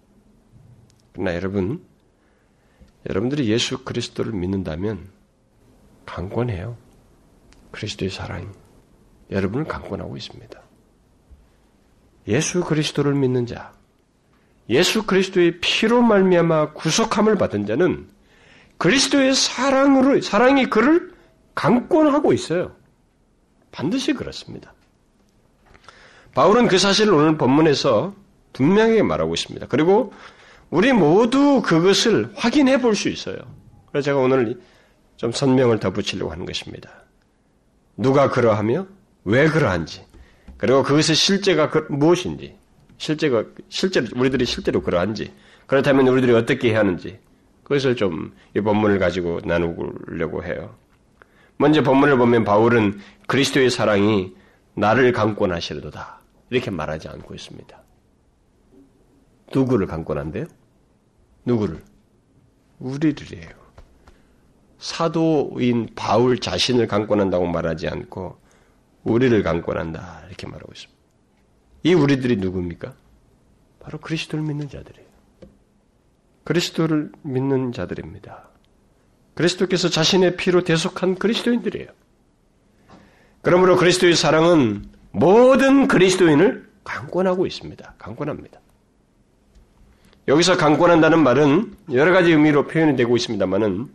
그러나 1.13 1.35
여러분, 1.35 1.85
여러분들이 3.09 3.49
예수 3.49 3.85
그리스도를 3.85 4.33
믿는다면 4.33 5.09
강권해요. 6.07 6.77
그리스도의 7.71 8.11
사랑이. 8.11 8.47
여러분을 9.31 9.67
강권하고 9.67 10.17
있습니다. 10.17 10.61
예수 12.29 12.63
그리스도를 12.63 13.15
믿는 13.15 13.47
자, 13.47 13.73
예수 14.69 15.05
그리스도의 15.05 15.61
피로 15.61 16.03
말미암아 16.03 16.73
구속함을 16.75 17.37
받은 17.37 17.67
자는 17.67 18.09
그리스도의 18.79 19.35
사랑으로 19.35 20.21
사랑이 20.21 20.67
그를 20.67 21.13
강권하고 21.55 22.33
있어요. 22.33 22.75
반드시 23.71 24.13
그렇습니다. 24.13 24.73
바울은 26.35 26.69
그 26.69 26.79
사실을 26.79 27.13
오늘 27.13 27.37
본문에서 27.37 28.15
분명하게 28.53 29.03
말하고 29.03 29.35
있습니다. 29.35 29.67
그리고 29.67 30.13
우리 30.73 30.93
모두 30.93 31.61
그것을 31.63 32.31
확인해 32.35 32.81
볼 32.81 32.95
수 32.95 33.09
있어요. 33.11 33.37
그래서 33.91 34.07
제가 34.07 34.19
오늘 34.19 34.59
좀 35.17 35.31
설명을 35.31 35.79
덧붙이려고 35.79 36.33
하는 36.33 36.47
것입니다. 36.47 36.91
누가 37.97 38.31
그러하며 38.31 38.87
왜 39.25 39.49
그러한지, 39.49 40.03
그리고 40.57 40.83
그것의 40.83 41.15
실제가 41.15 41.69
그, 41.69 41.87
무엇인지, 41.91 42.57
실제가, 42.97 43.45
실제로, 43.69 44.07
우리들이 44.17 44.47
실제로 44.47 44.81
그러한지, 44.81 45.33
그렇다면 45.67 46.09
우리들이 46.09 46.33
어떻게 46.35 46.71
해야 46.71 46.79
하는지, 46.81 47.19
그것을 47.65 47.95
좀 47.95 48.33
이 48.57 48.61
본문을 48.61 48.99
가지고 48.99 49.41
나누려고 49.45 50.43
해요. 50.43 50.75
먼저 51.59 51.83
본문을 51.83 52.17
보면 52.17 52.45
바울은 52.45 52.99
그리스도의 53.27 53.69
사랑이 53.71 54.35
나를 54.75 55.13
강권하시려도다. 55.13 56.21
이렇게 56.51 56.71
말하지 56.71 57.09
않고 57.09 57.35
있습니다. 57.35 57.83
누구를 59.55 59.87
강권한대요? 59.87 60.47
누구를? 61.45 61.83
우리들이에요. 62.79 63.51
사도인 64.79 65.91
바울 65.95 66.39
자신을 66.39 66.89
강권한다고 66.89 67.47
말하지 67.47 67.89
않고 67.89 68.39
우리를 69.05 69.43
강권한다 69.43 70.25
이렇게 70.27 70.47
말하고 70.47 70.73
있습니다. 70.73 71.01
이 71.85 71.95
우리들이 71.95 72.37
누굽니까? 72.37 72.95
바로 73.81 73.99
그리스도를 73.99 74.45
믿는 74.45 74.69
자들이에요. 74.69 75.09
그리스도를 76.45 77.13
믿는 77.23 77.73
자들입니다. 77.73 78.49
그리스도께서 79.35 79.89
자신의 79.89 80.37
피로 80.37 80.63
대속한 80.65 81.15
그리스도인들이에요. 81.15 81.89
그러므로 83.43 83.77
그리스도의 83.77 84.15
사랑은 84.15 84.91
모든 85.11 85.89
그리스도인을 85.89 86.71
강권하고 86.85 87.47
있습니다. 87.47 87.95
강권합니다. 87.99 88.62
여기서 90.29 90.57
강권한다는 90.57 91.23
말은 91.23 91.75
여러 91.93 92.13
가지 92.13 92.31
의미로 92.31 92.67
표현이 92.67 92.97
되고 92.97 93.17
있습니다만은 93.17 93.89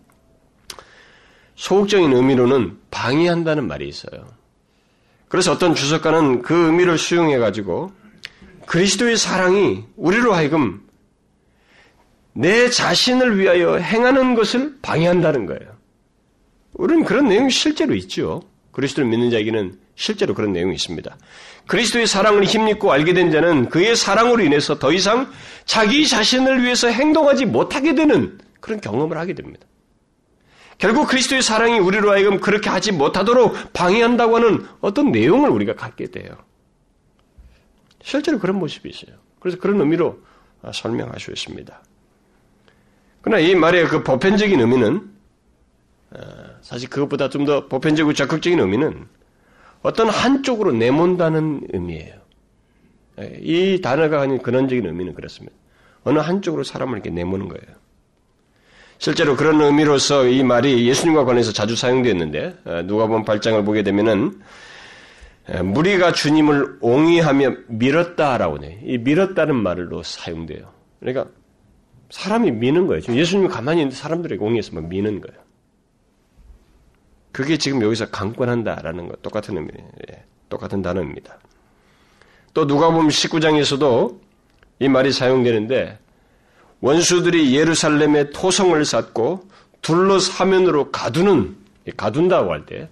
소극적인 1.56 2.14
의미로는 2.14 2.78
방해한다는 2.92 3.68
말이 3.68 3.88
있어요. 3.88 4.28
그래서 5.30 5.52
어떤 5.52 5.74
주석가는 5.74 6.42
그 6.42 6.54
의미를 6.68 6.98
수용해 6.98 7.38
가지고 7.38 7.92
그리스도의 8.66 9.18
사랑이 9.18 9.86
우리로 9.96 10.34
하여금 10.34 10.82
내 12.34 12.70
자신을 12.70 13.40
위하여 13.40 13.78
행하는 13.78 14.36
것을 14.36 14.78
방해한다는 14.82 15.46
거예요. 15.48 15.76
우리는 16.74 17.04
그런 17.04 17.28
내용이 17.28 17.50
실제로 17.50 17.96
있죠. 17.96 18.44
그리스도를 18.78 19.10
믿는 19.10 19.32
자에게는 19.32 19.80
실제로 19.96 20.36
그런 20.36 20.54
내용이 20.54 20.76
있습니다. 20.76 21.18
그리스도의 21.66 22.06
사랑을 22.06 22.44
힘입고 22.44 22.92
알게 22.92 23.14
된 23.14 23.32
자는 23.32 23.70
그의 23.70 23.96
사랑으로 23.96 24.44
인해서 24.44 24.78
더 24.78 24.94
이상 24.94 25.32
자기 25.66 26.08
자신을 26.08 26.62
위해서 26.62 26.88
행동하지 26.88 27.46
못하게 27.46 27.96
되는 27.96 28.38
그런 28.60 28.80
경험을 28.80 29.18
하게 29.18 29.34
됩니다. 29.34 29.66
결국 30.78 31.08
그리스도의 31.08 31.42
사랑이 31.42 31.80
우리로 31.80 32.12
하여금 32.12 32.40
그렇게 32.40 32.70
하지 32.70 32.92
못하도록 32.92 33.74
방해한다고 33.74 34.36
하는 34.36 34.68
어떤 34.80 35.12
내용을 35.12 35.50
우리가 35.50 35.74
갖게 35.74 36.12
돼요. 36.12 36.38
실제로 38.04 38.38
그런 38.38 38.60
모습이 38.60 38.90
있어요. 38.90 39.18
그래서 39.40 39.58
그런 39.58 39.80
의미로 39.80 40.22
설명하시고 40.72 41.32
있습니다. 41.32 41.82
그러나 43.22 43.40
이 43.40 43.56
말의 43.56 43.88
그 43.88 44.04
보편적인 44.04 44.60
의미는 44.60 45.10
어, 46.12 46.47
사실 46.62 46.90
그것보다 46.90 47.30
좀 47.30 47.46
더 47.46 47.68
보편적이고 47.68 48.14
적극적인 48.14 48.60
의미는 48.60 49.06
어떤 49.82 50.10
한쪽으로 50.10 50.72
내몬다는 50.74 51.62
의미예요. 51.74 52.16
예, 53.20 53.38
이 53.42 53.82
단어가 53.82 54.18
가진 54.20 54.40
근원적인 54.40 54.86
의미는 54.86 55.14
그렇습니다. 55.14 55.56
어느 56.04 56.20
한쪽으로 56.20 56.64
사람을 56.64 56.94
이렇게 56.96 57.10
내모는 57.10 57.48
거예요. 57.48 57.76
실제로 59.00 59.36
그런 59.36 59.62
의미로서 59.62 60.28
이 60.28 60.44
말이 60.44 60.88
예수님과 60.88 61.26
관해서 61.26 61.52
자주 61.54 61.76
사용되었는데 61.76 62.56
어, 62.66 62.82
누가 62.86 63.08
본 63.08 63.24
발장을 63.24 63.64
보게 63.64 63.84
되면은 63.84 64.40
어, 65.50 65.64
무리가 65.64 66.12
주님을 66.14 66.78
옹이하며 66.82 67.56
밀었다라고 67.68 68.64
해요. 68.64 68.78
이 68.84 68.98
밀었다는 68.98 69.56
말로 69.56 70.02
사용돼요. 70.04 70.72
그러니까 71.00 71.28
사람이 72.10 72.52
미는 72.52 72.88
거예요. 72.88 73.02
지금 73.02 73.16
예수님이 73.16 73.50
가만히 73.50 73.82
있는데 73.82 73.96
사람들에게 73.96 74.44
옹이해서 74.44 74.74
막 74.74 74.88
미는 74.88 75.22
거예요. 75.22 75.47
그게 77.32 77.58
지금 77.58 77.82
여기서 77.82 78.10
강권한다라는 78.10 79.08
것 79.08 79.22
똑같은 79.22 79.58
의미, 79.58 79.70
예, 80.10 80.24
똑같은 80.50 80.82
단어입니다. 80.82 81.38
또 82.54 82.66
누가 82.66 82.90
보면 82.90 83.10
19장에서도 83.10 84.20
이 84.80 84.90
말이 84.90 85.12
사용되는데 85.12 86.00
원수들이 86.82 87.56
예루살렘의 87.56 88.32
토성을 88.32 88.84
쌓고 88.84 89.48
둘러 89.82 90.20
사면으로 90.20 90.92
가두는 90.92 91.56
가둔다고 91.96 92.52
할 92.52 92.66
때 92.66 92.90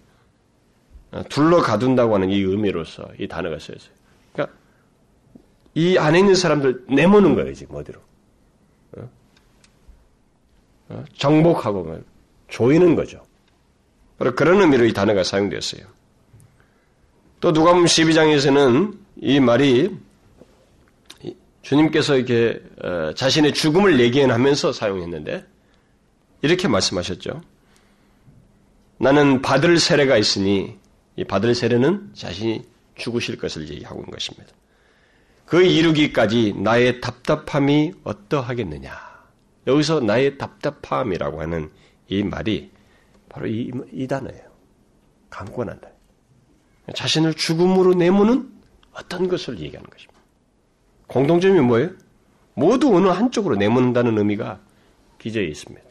둘러 1.30 1.62
가둔다고 1.62 2.16
하는 2.16 2.30
이 2.30 2.42
의미로서 2.42 3.08
이 3.18 3.28
단어가 3.28 3.58
쓰여져요. 3.58 3.92
그러니까 4.34 4.58
이 5.74 5.98
안에 5.98 6.20
있는 6.20 6.36
사람들 6.36 6.86
내모는 6.90 7.36
거예요 7.36 7.54
지금 7.54 7.76
어디로 7.76 8.00
어? 8.98 9.10
어? 10.90 11.04
정복하고 11.16 12.02
조이는 12.50 12.96
거죠. 12.96 13.25
그런 14.18 14.62
의미로 14.62 14.86
이 14.86 14.94
단어가 14.94 15.24
사용되었어요. 15.24 15.84
또 17.40 17.54
누가 17.54 17.74
보면 17.74 17.86
12장에서는 17.86 18.98
이 19.18 19.40
말이 19.40 19.96
주님께서 21.62 22.16
이렇게 22.16 22.62
어, 22.84 23.12
자신의 23.16 23.54
죽음을 23.54 24.00
예견하면서 24.00 24.72
사용했는데 24.72 25.46
이렇게 26.42 26.68
말씀하셨죠. 26.68 27.42
나는 28.98 29.42
받을 29.42 29.80
세례가 29.80 30.18
있으니 30.18 30.78
이 31.16 31.24
받을 31.24 31.56
세례는 31.56 32.12
자신이 32.14 32.64
죽으실 32.96 33.38
것을 33.38 33.68
얘기하고 33.70 34.02
있는 34.02 34.12
것입니다. 34.12 34.54
그 35.46 35.62
이루기까지 35.64 36.54
나의 36.58 37.02
답답함이 37.02 37.94
어떠하겠느냐. 38.04 38.92
여기서 39.68 40.00
나의 40.00 40.38
답답함이라고 40.38 41.42
하는 41.42 41.72
이 42.08 42.24
말이 42.24 42.72
바로 43.36 43.48
이, 43.48 43.70
이 43.92 44.08
단어예요. 44.08 44.44
강권한다. 45.30 45.90
자신을 46.96 47.34
죽음으로 47.34 47.94
내모는 47.94 48.50
어떤 48.94 49.28
것을 49.28 49.60
얘기하는 49.60 49.90
것입니다. 49.90 50.22
공동점이 51.08 51.60
뭐예요? 51.60 51.90
모두 52.54 52.96
어느 52.96 53.08
한쪽으로 53.08 53.58
내모는다는 53.58 54.18
의미가 54.18 54.62
기재에 55.20 55.44
있습니다. 55.48 55.86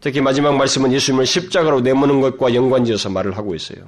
특히 0.00 0.20
마지막 0.20 0.54
말씀은 0.56 0.92
예수님을 0.92 1.24
십자가로 1.24 1.80
내모는 1.80 2.20
것과 2.20 2.52
연관지어서 2.52 3.08
말을 3.08 3.38
하고 3.38 3.54
있어요. 3.54 3.86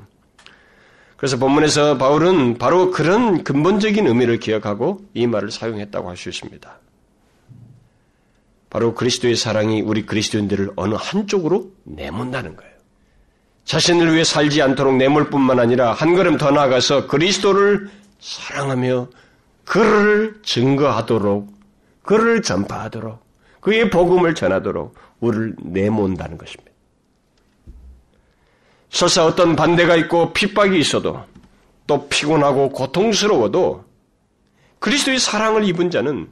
그래서 1.18 1.36
본문에서 1.36 1.98
바울은 1.98 2.56
바로 2.56 2.90
그런 2.90 3.44
근본적인 3.44 4.06
의미를 4.06 4.38
기억하고 4.38 5.04
이 5.12 5.26
말을 5.26 5.50
사용했다고 5.50 6.08
할 6.08 6.16
수 6.16 6.30
있습니다. 6.30 6.78
바로 8.72 8.94
그리스도의 8.94 9.36
사랑이 9.36 9.82
우리 9.82 10.06
그리스도인들을 10.06 10.70
어느 10.76 10.94
한쪽으로 10.98 11.70
내몬다는 11.84 12.56
거예요. 12.56 12.72
자신을 13.66 14.14
위해 14.14 14.24
살지 14.24 14.62
않도록 14.62 14.96
내몰 14.96 15.28
뿐만 15.28 15.60
아니라 15.60 15.92
한 15.92 16.14
걸음 16.14 16.38
더 16.38 16.50
나아가서 16.50 17.06
그리스도를 17.06 17.90
사랑하며 18.18 19.08
그를 19.66 20.40
증거하도록, 20.42 21.52
그를 22.02 22.40
전파하도록, 22.40 23.22
그의 23.60 23.90
복음을 23.90 24.34
전하도록 24.34 24.94
우리를 25.20 25.56
내몬다는 25.60 26.38
것입니다. 26.38 26.72
설사 28.88 29.26
어떤 29.26 29.54
반대가 29.54 29.96
있고 29.96 30.32
핍박이 30.32 30.78
있어도 30.78 31.22
또 31.86 32.08
피곤하고 32.08 32.70
고통스러워도 32.70 33.84
그리스도의 34.78 35.18
사랑을 35.18 35.64
입은 35.68 35.90
자는 35.90 36.26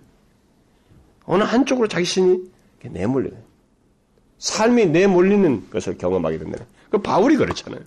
어느 1.30 1.44
한쪽으로 1.44 1.86
자신이 1.86 2.40
내몰려요. 2.82 3.40
삶이 4.38 4.86
내몰리는 4.86 5.70
것을 5.70 5.96
경험하게 5.96 6.38
된다. 6.38 6.64
그 6.90 6.98
바울이 6.98 7.36
그렇잖아요. 7.36 7.80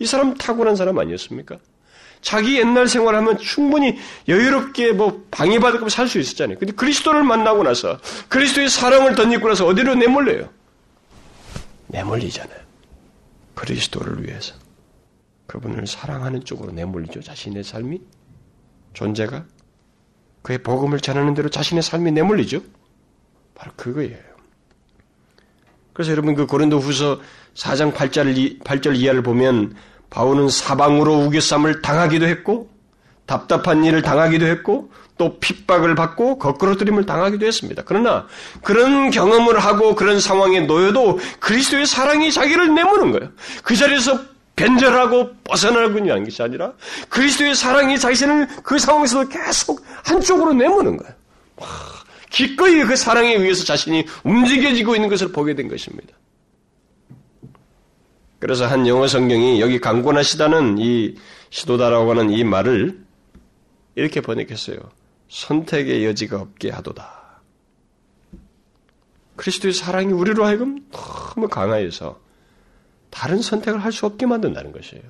이 0.00 0.06
사람 0.06 0.34
탁월한 0.34 0.74
사람 0.74 0.98
아니었습니까? 0.98 1.58
자기 2.20 2.58
옛날 2.58 2.88
생활 2.88 3.14
하면 3.14 3.38
충분히 3.38 3.96
여유롭게 4.26 4.92
뭐 4.92 5.24
방해받고 5.30 5.88
살 5.88 6.08
수 6.08 6.18
있었잖아요. 6.18 6.58
근데 6.58 6.72
그리스도를 6.72 7.22
만나고 7.22 7.62
나서 7.62 8.00
그리스도의 8.28 8.68
사랑을 8.68 9.14
덧입고 9.14 9.46
나서 9.46 9.66
어디로 9.66 9.94
내몰려요? 9.94 10.48
내몰리잖아요. 11.86 12.58
그리스도를 13.54 14.26
위해서. 14.26 14.54
그분을 15.46 15.86
사랑하는 15.86 16.44
쪽으로 16.44 16.72
내몰리죠. 16.72 17.22
자신의 17.22 17.62
삶이 17.62 18.00
존재가 18.94 19.44
그의 20.44 20.58
복음을 20.58 21.00
전하는 21.00 21.32
대로 21.34 21.48
자신의 21.48 21.82
삶이 21.82 22.12
내몰리죠. 22.12 22.60
바로 23.54 23.72
그거예요. 23.76 24.18
그래서 25.94 26.12
여러분 26.12 26.34
그 26.34 26.46
고린도 26.46 26.78
후서 26.78 27.20
4장 27.54 27.94
8절, 27.94 28.62
8절 28.62 28.96
이하를 28.96 29.22
보면 29.22 29.74
바울은 30.10 30.50
사방으로 30.50 31.14
우겨쌈을 31.24 31.80
당하기도 31.80 32.26
했고 32.26 32.68
답답한 33.24 33.84
일을 33.84 34.02
당하기도 34.02 34.44
했고 34.44 34.92
또 35.16 35.38
핍박을 35.38 35.94
받고 35.94 36.38
거꾸로뜨림을 36.38 37.06
당하기도 37.06 37.46
했습니다. 37.46 37.82
그러나 37.86 38.26
그런 38.62 39.10
경험을 39.10 39.58
하고 39.58 39.94
그런 39.94 40.20
상황에 40.20 40.60
놓여도 40.60 41.20
그리스도의 41.40 41.86
사랑이 41.86 42.30
자기를 42.30 42.74
내모는 42.74 43.12
거예요. 43.12 43.32
그 43.62 43.76
자리에서 43.76 44.33
변절하고 44.56 45.34
벗어나고 45.44 45.98
있는 45.98 46.24
것이 46.24 46.42
아니라 46.42 46.72
그리스도의 47.08 47.54
사랑이 47.54 47.98
자신을 47.98 48.46
그 48.62 48.78
상황에서도 48.78 49.28
계속 49.28 49.84
한쪽으로 50.04 50.52
내모는 50.52 50.96
거예요. 50.96 51.14
와, 51.56 51.68
기꺼이 52.30 52.84
그 52.84 52.96
사랑에 52.96 53.34
의해서 53.34 53.64
자신이 53.64 54.06
움직여지고 54.22 54.94
있는 54.94 55.08
것을 55.08 55.32
보게 55.32 55.54
된 55.54 55.68
것입니다. 55.68 56.14
그래서 58.38 58.66
한 58.66 58.86
영어 58.86 59.06
성경이 59.06 59.60
여기 59.60 59.80
강권하시다는 59.80 60.78
이 60.78 61.16
시도다라고 61.50 62.10
하는 62.10 62.30
이 62.30 62.44
말을 62.44 63.04
이렇게 63.94 64.20
번역했어요. 64.20 64.76
선택의 65.28 66.04
여지가 66.04 66.40
없게 66.40 66.70
하도다. 66.70 67.40
그리스도의 69.36 69.72
사랑이 69.72 70.12
우리로 70.12 70.44
하여금 70.44 70.78
너무 70.92 71.48
강하여서 71.48 72.20
다른 73.14 73.40
선택을 73.40 73.78
할 73.84 73.92
수 73.92 74.06
없게 74.06 74.26
만든다는 74.26 74.72
것이에요. 74.72 75.04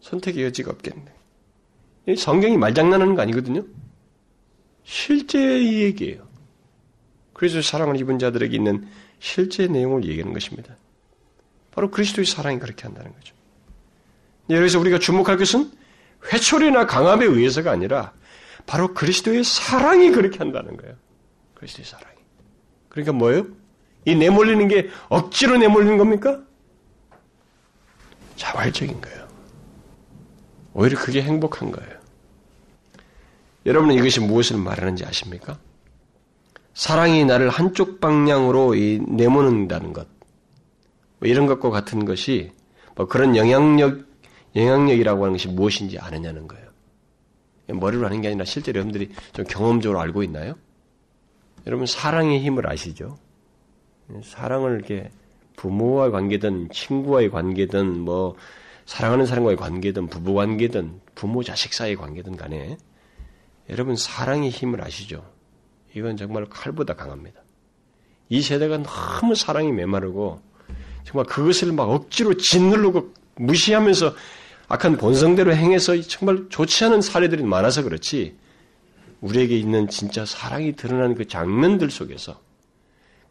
선택의 0.00 0.44
여지가 0.44 0.70
없겠네. 0.70 2.16
성경이 2.16 2.56
말장난하는 2.56 3.14
거 3.14 3.20
아니거든요. 3.20 3.64
실제 4.82 5.60
이 5.60 5.82
얘기예요. 5.82 6.26
그래서 7.34 7.60
사랑을 7.60 8.00
입은 8.00 8.18
자들에게 8.18 8.56
있는 8.56 8.88
실제 9.18 9.66
내용을 9.66 10.04
얘기하는 10.04 10.32
것입니다. 10.32 10.74
바로 11.70 11.90
그리스도의 11.90 12.24
사랑이 12.24 12.58
그렇게 12.58 12.84
한다는 12.84 13.12
거죠. 13.12 13.34
여기서 14.48 14.80
우리가 14.80 14.98
주목할 14.98 15.36
것은 15.36 15.70
회초리나 16.32 16.86
강압에 16.86 17.26
의해서가 17.26 17.72
아니라 17.72 18.14
바로 18.64 18.94
그리스도의 18.94 19.44
사랑이 19.44 20.12
그렇게 20.12 20.38
한다는 20.38 20.78
거예요. 20.78 20.94
그리스도의 21.56 21.84
사랑이. 21.84 22.16
그러니까 22.88 23.12
뭐예요? 23.12 23.48
이 24.06 24.14
내몰리는 24.14 24.66
게 24.68 24.88
억지로 25.10 25.58
내몰리는 25.58 25.98
겁니까? 25.98 26.46
자발적인 28.36 29.00
거예요. 29.00 29.26
오히려 30.74 30.98
그게 30.98 31.22
행복한 31.22 31.70
거예요. 31.70 31.96
여러분은 33.64 33.96
이것이 33.96 34.20
무엇을 34.20 34.58
말하는지 34.58 35.04
아십니까? 35.04 35.58
사랑이 36.74 37.24
나를 37.24 37.48
한쪽 37.48 38.00
방향으로 38.00 38.74
내모는다는 38.74 39.92
것, 39.92 40.06
뭐 41.18 41.28
이런 41.28 41.46
것과 41.46 41.70
같은 41.70 42.04
것이 42.04 42.52
뭐 42.94 43.06
그런 43.06 43.34
영향력, 43.34 44.04
영향력이라고 44.54 45.24
하는 45.24 45.34
것이 45.34 45.48
무엇인지 45.48 45.98
아느냐는 45.98 46.46
거예요. 46.46 46.66
머리로 47.68 48.04
하는 48.04 48.20
게 48.20 48.28
아니라 48.28 48.44
실제로 48.44 48.78
여러분들이 48.78 49.10
좀 49.32 49.44
경험적으로 49.46 50.00
알고 50.00 50.22
있나요? 50.22 50.54
여러분 51.66 51.86
사랑의 51.86 52.40
힘을 52.40 52.68
아시죠? 52.70 53.18
사랑을 54.22 54.76
이렇게 54.76 55.10
부모와의 55.56 56.12
관계든 56.12 56.68
친구와의 56.70 57.30
관계든 57.30 58.00
뭐 58.00 58.36
사랑하는 58.84 59.26
사람과의 59.26 59.56
관계든 59.56 60.06
부부 60.06 60.34
관계든 60.34 61.00
부모 61.14 61.42
자식 61.42 61.74
사이의 61.74 61.96
관계든 61.96 62.36
간에 62.36 62.76
여러분 63.68 63.96
사랑의 63.96 64.50
힘을 64.50 64.82
아시죠? 64.82 65.24
이건 65.94 66.16
정말 66.16 66.46
칼보다 66.48 66.94
강합니다. 66.94 67.40
이 68.28 68.42
세대가 68.42 68.82
너무 68.82 69.34
사랑이 69.34 69.72
메마르고 69.72 70.40
정말 71.04 71.26
그것을 71.26 71.72
막 71.72 71.88
억지로 71.88 72.34
짓누르고 72.34 73.12
무시하면서 73.36 74.14
악한 74.68 74.96
본성대로 74.96 75.54
행해서 75.54 76.00
정말 76.02 76.46
좋지 76.48 76.84
않은 76.84 77.00
사례들이 77.00 77.44
많아서 77.44 77.82
그렇지 77.82 78.36
우리에게 79.20 79.56
있는 79.56 79.88
진짜 79.88 80.24
사랑이 80.26 80.74
드러나는 80.74 81.14
그 81.14 81.26
장면들 81.26 81.90
속에서 81.90 82.40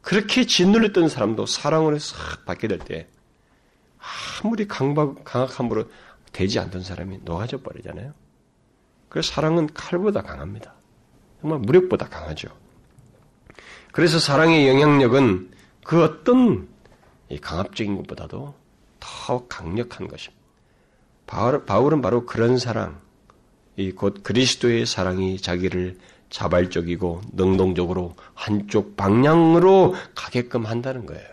그렇게 0.05 0.45
짓눌렸던 0.45 1.09
사람도 1.09 1.47
사랑으로 1.47 1.97
싹 1.97 2.45
받게 2.45 2.67
될 2.67 2.77
때 2.77 3.07
아무리 4.43 4.67
강박, 4.67 5.23
강악함으로 5.23 5.89
되지 6.31 6.59
않던 6.59 6.83
사람이 6.83 7.21
녹아져 7.23 7.59
버리잖아요. 7.61 8.13
그래서 9.09 9.33
사랑은 9.33 9.73
칼보다 9.73 10.21
강합니다. 10.21 10.75
정말 11.41 11.57
무력보다 11.59 12.07
강하죠. 12.07 12.49
그래서 13.91 14.19
사랑의 14.19 14.67
영향력은 14.67 15.51
그 15.83 16.03
어떤 16.03 16.67
강압적인 17.41 17.97
것보다도 17.97 18.53
더 18.99 19.47
강력한 19.47 20.07
것입니다. 20.07 20.43
바울은 21.25 22.01
바로 22.01 22.27
그런 22.27 22.59
사랑, 22.59 23.01
곧 23.95 24.21
그리스도의 24.21 24.85
사랑이 24.85 25.39
자기를 25.41 25.97
자발적이고 26.35 27.21
능동적으로 27.31 28.13
한쪽 28.33 28.97
방향으로 28.97 29.95
가게끔 30.15 30.65
한다는 30.65 31.05
거예요. 31.05 31.25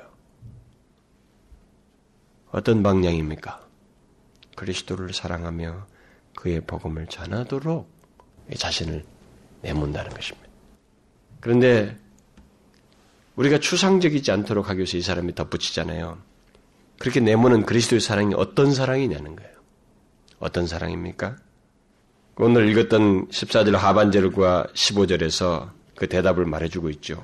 어떤 2.53 2.85
방향입니까? 2.85 3.67
그리스도를 4.55 5.13
사랑하며 5.13 5.89
그의 6.37 6.61
복음을 6.61 7.09
전하도록 7.09 7.91
자신을 8.57 9.05
내몬다는 9.63 10.13
것입니다. 10.15 10.49
그런데 11.41 11.99
우리가 13.35 13.59
추상적이지 13.59 14.31
않도록 14.31 14.69
하기 14.69 14.79
위해서 14.79 14.97
이 14.97 15.03
사람이 15.03 15.35
덧붙이잖아요. 15.35 16.17
그렇게 17.01 17.19
내모는 17.19 17.67
그리스도의 17.67 18.01
사랑이 18.01 18.35
어떤 18.37 18.73
사랑이냐는 18.73 19.35
거예요. 19.35 19.53
어떤 20.39 20.69
사랑입니까? 20.69 21.39
오늘 22.39 22.67
읽었던 22.71 23.29
14절 23.29 23.73
하반절과 23.73 24.69
15절에서 24.73 25.71
그 25.95 26.09
대답을 26.09 26.47
말해주고 26.47 26.89
있죠. 26.91 27.23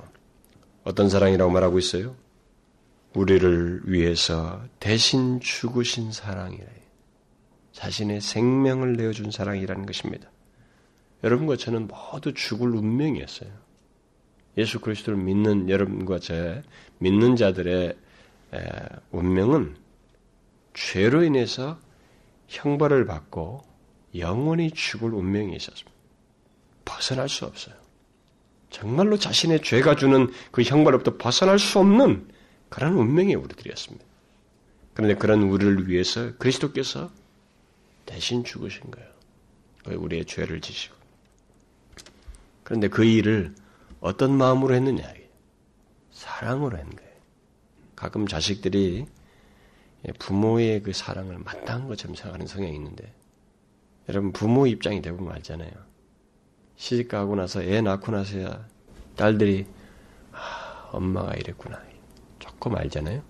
어떤 0.84 1.08
사랑이라고 1.08 1.50
말하고 1.50 1.78
있어요? 1.78 2.14
우리를 3.14 3.82
위해서 3.84 4.62
대신 4.78 5.40
죽으신 5.40 6.12
사랑이래. 6.12 6.66
자신의 7.72 8.20
생명을 8.20 8.98
내어준 8.98 9.30
사랑이라는 9.30 9.86
것입니다. 9.86 10.30
여러분과 11.24 11.56
저는 11.56 11.88
모두 11.88 12.34
죽을 12.34 12.74
운명이었어요. 12.74 13.50
예수 14.58 14.78
그리스도를 14.78 15.18
믿는 15.18 15.70
여러분과 15.70 16.18
제 16.18 16.62
믿는 16.98 17.36
자들의 17.36 17.96
운명은 19.10 19.74
죄로 20.74 21.24
인해서 21.24 21.78
형벌을 22.48 23.06
받고 23.06 23.66
영원히 24.14 24.70
죽을 24.70 25.14
운명이 25.14 25.54
있었습니다. 25.56 25.90
벗어날 26.84 27.28
수 27.28 27.44
없어요. 27.44 27.74
정말로 28.70 29.18
자신의 29.18 29.62
죄가 29.62 29.96
주는 29.96 30.32
그 30.50 30.62
형벌로부터 30.62 31.16
벗어날 31.16 31.58
수 31.58 31.78
없는 31.78 32.28
그런 32.68 32.94
운명의 32.94 33.34
우리들이었습니다. 33.34 34.04
그런데 34.94 35.14
그런 35.14 35.42
우리를 35.42 35.88
위해서 35.88 36.36
그리스도께서 36.36 37.10
대신 38.04 38.44
죽으신 38.44 38.90
거예요. 38.90 39.08
우리의 39.86 40.24
죄를 40.24 40.60
지시고. 40.60 40.96
그런데 42.64 42.88
그 42.88 43.04
일을 43.04 43.54
어떤 44.00 44.36
마음으로 44.36 44.74
했느냐? 44.74 45.04
사랑으로 46.10 46.76
한 46.76 46.90
거예요. 46.90 47.12
가끔 47.96 48.26
자식들이 48.26 49.06
부모의 50.18 50.82
그 50.82 50.92
사랑을 50.92 51.38
마땅한 51.38 51.88
것처럼 51.88 52.14
생각하는 52.14 52.46
성향이 52.46 52.74
있는데 52.76 53.12
여러분 54.08 54.32
부모 54.32 54.66
입장이 54.66 55.02
되보면 55.02 55.34
알잖아요. 55.34 55.70
시집 56.76 57.08
가고 57.08 57.34
나서 57.36 57.62
애 57.62 57.80
낳고 57.80 58.12
나서야 58.12 58.66
딸들이 59.16 59.66
아, 60.32 60.88
엄마가 60.92 61.34
이랬구나 61.34 61.82
조금 62.38 62.76
알잖아요. 62.76 63.22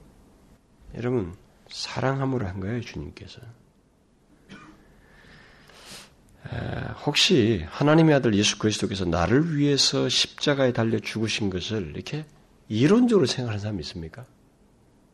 여러분 0.97 1.35
사랑함으로 1.69 2.47
한 2.47 2.61
거예요 2.61 2.81
주님께서. 2.81 3.41
혹시 7.05 7.64
하나님의 7.69 8.14
아들 8.14 8.35
예수 8.35 8.59
그리스도께서 8.59 9.05
나를 9.05 9.57
위해서 9.57 10.09
십자가에 10.09 10.73
달려 10.73 10.99
죽으신 10.99 11.51
것을 11.51 11.93
이렇게 11.95 12.25
이론적으로 12.69 13.27
생각하는 13.27 13.61
사람이 13.61 13.81
있습니까? 13.81 14.25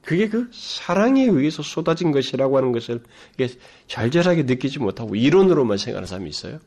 그게 0.04 0.28
그 0.28 0.50
사랑에 0.52 1.24
의해서 1.24 1.62
쏟아진 1.62 2.12
것이라고 2.12 2.56
하는 2.58 2.72
것을 2.72 3.02
이게 3.34 3.48
절절하게 3.86 4.42
느끼지 4.42 4.78
못하고 4.78 5.16
이론으로만 5.16 5.78
생각하는 5.78 6.06
사람이 6.06 6.28
있어요. 6.28 6.60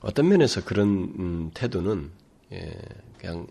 어떤 0.00 0.28
면에서 0.28 0.64
그런 0.64 0.88
음, 0.88 1.50
태도는 1.52 2.10
예, 2.52 2.72
그냥 3.18 3.46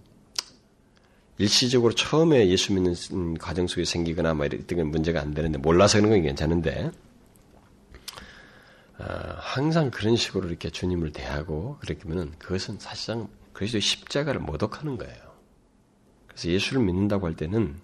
일시적으로 1.37 1.93
처음에 1.93 2.49
예수 2.49 2.73
믿는 2.73 2.95
음, 3.13 3.35
과정 3.35 3.67
속에 3.67 3.85
생기거나 3.85 4.33
뭐 4.33 4.45
이런 4.47 4.87
문제가 4.89 5.21
안 5.21 5.33
되는데 5.33 5.59
몰라서 5.59 5.99
그런 5.99 6.11
건 6.11 6.23
괜찮은데 6.23 6.91
어, 8.97 9.03
항상 9.37 9.91
그런 9.91 10.15
식으로 10.15 10.49
이렇게 10.49 10.69
주님을 10.71 11.11
대하고 11.13 11.77
그렇게면은 11.79 12.33
그것은 12.39 12.79
사실상 12.79 13.29
그리스도의 13.53 13.81
십자가를 13.81 14.41
모독하는 14.41 14.97
거예요. 14.97 15.28
그래서 16.39 16.49
예수를 16.54 16.82
믿는다고 16.84 17.28
할 17.28 17.36
때는 17.36 17.75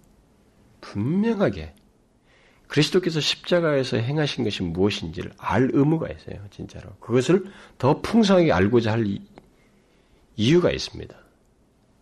분명하게 0.79 1.73
그리스도께서 2.67 3.19
십자가에서 3.19 3.97
행하신 3.97 4.45
것이 4.45 4.63
무엇인지를 4.63 5.33
알 5.37 5.69
의무가 5.73 6.07
있어요, 6.09 6.37
진짜로. 6.51 6.89
그것을 7.01 7.45
더 7.77 8.01
풍성하게 8.01 8.53
알고자 8.53 8.93
할 8.93 9.05
이유가 10.37 10.71
있습니다. 10.71 11.15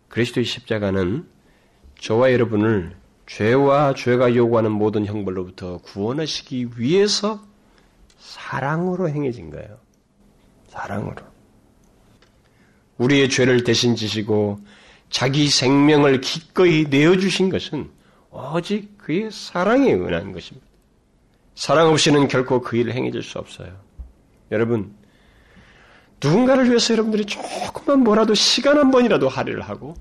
그리스도의 0.08 0.44
십자가는 0.44 1.26
저와 1.98 2.32
여러분을 2.32 2.96
죄와 3.26 3.94
죄가 3.94 4.36
요구하는 4.36 4.70
모든 4.70 5.06
형벌로부터 5.06 5.78
구원하시기 5.78 6.78
위해서 6.78 7.44
사랑으로 8.18 9.08
행해진 9.08 9.50
거예요. 9.50 9.78
사랑으로. 10.68 11.16
우리의 12.98 13.28
죄를 13.28 13.64
대신 13.64 13.96
지시고 13.96 14.60
자기 15.10 15.48
생명을 15.48 16.20
기꺼이 16.20 16.86
내어주신 16.88 17.48
것은 17.50 17.90
오직 18.30 18.98
그의 18.98 19.30
사랑에 19.30 19.92
은한 19.94 20.32
것입니다. 20.32 20.66
사랑 21.54 21.88
없이는 21.90 22.26
결코 22.28 22.60
그 22.60 22.76
일을 22.76 22.92
행해질 22.94 23.22
수 23.22 23.38
없어요. 23.38 23.72
여러분, 24.50 24.94
누군가를 26.22 26.68
위해서 26.68 26.94
여러분들이 26.94 27.26
조금만 27.26 28.00
뭐라도 28.00 28.34
시간 28.34 28.78
한 28.78 28.90
번이라도 28.90 29.28
할애를 29.28 29.62
하고 29.62 29.94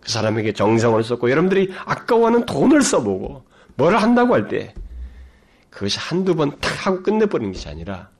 그 0.00 0.10
사람에게 0.10 0.52
정성을 0.52 1.02
썼고 1.02 1.30
여러분들이 1.30 1.72
아까워하는 1.86 2.44
돈을 2.46 2.82
써보고 2.82 3.44
뭘 3.76 3.96
한다고 3.96 4.34
할 4.34 4.48
때 4.48 4.74
그것이 5.70 5.98
한두 5.98 6.34
번 6.34 6.58
탁 6.60 6.86
하고 6.86 7.02
끝내버리는 7.02 7.52
것이 7.52 7.68
아니라 7.68 8.10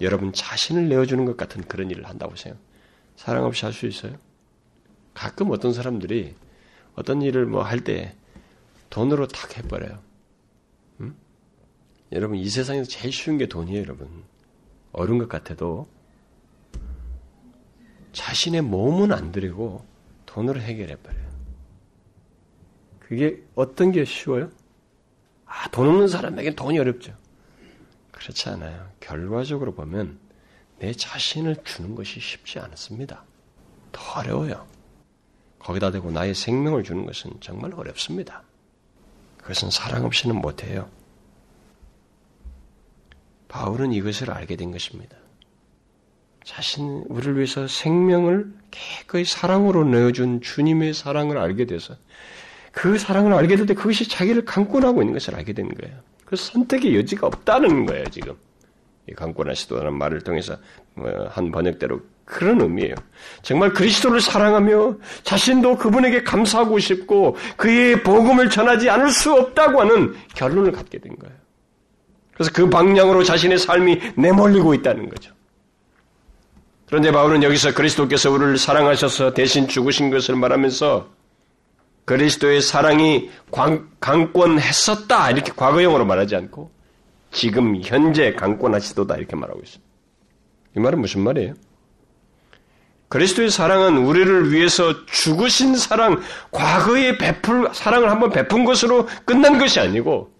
여러분 0.00 0.32
자신을 0.32 0.88
내어주는 0.88 1.24
것 1.24 1.36
같은 1.36 1.62
그런 1.62 1.90
일을 1.90 2.04
한다고 2.08 2.36
생각. 2.36 2.58
사랑 3.16 3.44
없이 3.44 3.64
할 3.64 3.72
수 3.72 3.86
있어요? 3.86 4.12
가끔 5.14 5.50
어떤 5.50 5.72
사람들이 5.72 6.34
어떤 6.94 7.22
일을 7.22 7.46
뭐 7.46 7.62
할 7.62 7.80
때 7.80 8.14
돈으로 8.90 9.26
탁 9.28 9.56
해버려요. 9.56 10.00
음? 11.00 11.16
여러분 12.12 12.36
이 12.38 12.48
세상에서 12.48 12.88
제일 12.88 13.12
쉬운 13.12 13.38
게 13.38 13.46
돈이에요, 13.48 13.80
여러분. 13.82 14.24
어려운 14.92 15.18
것 15.18 15.28
같아도 15.28 15.88
자신의 18.12 18.62
몸은 18.62 19.12
안 19.12 19.32
들이고 19.32 19.84
돈으로 20.26 20.60
해결해 20.60 20.94
버려요. 20.96 21.24
그게 23.00 23.42
어떤 23.54 23.90
게 23.90 24.04
쉬워요? 24.04 24.50
아, 25.46 25.68
돈 25.70 25.88
없는 25.88 26.08
사람에게 26.08 26.54
돈이 26.54 26.78
어렵죠. 26.78 27.16
그렇지 28.12 28.48
않아요. 28.50 28.88
결과적으로 29.00 29.74
보면 29.74 30.18
내 30.78 30.92
자신을 30.92 31.56
주는 31.64 31.94
것이 31.94 32.20
쉽지 32.20 32.58
않습니다. 32.60 33.24
더 33.92 34.20
어려워요. 34.20 34.66
거기다 35.64 35.90
대고 35.90 36.10
나의 36.10 36.34
생명을 36.34 36.84
주는 36.84 37.06
것은 37.06 37.32
정말 37.40 37.72
어렵습니다. 37.74 38.42
그것은 39.38 39.70
사랑 39.70 40.04
없이는 40.04 40.36
못해요. 40.36 40.88
바울은 43.48 43.92
이것을 43.92 44.30
알게 44.30 44.56
된 44.56 44.70
것입니다. 44.72 45.16
자신, 46.44 47.04
우리를 47.08 47.36
위해서 47.36 47.66
생명을 47.66 48.52
깨끗이 48.70 49.32
사랑으로 49.32 49.84
내어준 49.84 50.42
주님의 50.42 50.92
사랑을 50.92 51.38
알게 51.38 51.64
돼서 51.64 51.96
그 52.72 52.98
사랑을 52.98 53.32
알게 53.32 53.56
될 53.56 53.66
때 53.66 53.72
그것이 53.74 54.08
자기를 54.08 54.44
강권하고 54.44 55.00
있는 55.00 55.14
것을 55.14 55.34
알게 55.34 55.54
된 55.54 55.68
거예요. 55.72 55.96
그 56.26 56.36
선택의 56.36 56.96
여지가 56.96 57.26
없다는 57.26 57.86
거예요, 57.86 58.04
지금. 58.10 58.36
이 59.08 59.12
강권하시도라는 59.12 59.98
말을 59.98 60.22
통해서 60.22 60.56
뭐한 60.94 61.50
번역대로 61.52 62.00
그런 62.24 62.60
의미예요. 62.60 62.94
정말 63.42 63.72
그리스도를 63.72 64.20
사랑하며 64.20 64.96
자신도 65.24 65.76
그분에게 65.76 66.22
감사하고 66.22 66.78
싶고 66.78 67.36
그의 67.56 68.02
복음을 68.02 68.48
전하지 68.48 68.88
않을 68.88 69.10
수 69.10 69.32
없다고 69.34 69.82
하는 69.82 70.14
결론을 70.34 70.72
갖게 70.72 70.98
된 70.98 71.16
거예요. 71.16 71.34
그래서 72.32 72.50
그 72.52 72.68
방향으로 72.68 73.22
자신의 73.22 73.58
삶이 73.58 74.14
내몰리고 74.16 74.74
있다는 74.74 75.08
거죠. 75.08 75.32
그런데 76.86 77.12
바울은 77.12 77.42
여기서 77.42 77.74
그리스도께서 77.74 78.30
우리를 78.30 78.56
사랑하셔서 78.56 79.34
대신 79.34 79.68
죽으신 79.68 80.10
것을 80.10 80.36
말하면서 80.36 81.08
그리스도의 82.04 82.60
사랑이 82.60 83.30
강권했었다 84.00 85.30
이렇게 85.30 85.52
과거형으로 85.56 86.04
말하지 86.04 86.36
않고 86.36 86.73
지금 87.34 87.80
현재 87.82 88.32
강권하시도다 88.32 89.16
이렇게 89.16 89.36
말하고 89.36 89.60
있습니다. 89.62 89.92
이 90.76 90.80
말은 90.80 91.00
무슨 91.00 91.20
말이에요? 91.20 91.54
그리스도의 93.08 93.50
사랑은 93.50 93.98
우리를 93.98 94.50
위해서 94.50 95.04
죽으신 95.06 95.76
사랑, 95.76 96.20
과거에 96.50 97.18
베풀 97.18 97.68
사랑을 97.72 98.10
한번 98.10 98.30
베푼 98.30 98.64
것으로 98.64 99.06
끝난 99.24 99.58
것이 99.58 99.78
아니고 99.78 100.32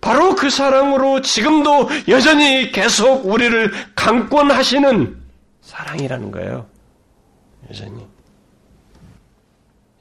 바로 0.00 0.34
그 0.34 0.50
사랑으로 0.50 1.22
지금도 1.22 1.88
여전히 2.08 2.70
계속 2.70 3.26
우리를 3.26 3.72
강권하시는 3.96 5.20
사랑이라는 5.62 6.30
거예요. 6.30 6.66
여전히. 7.68 8.06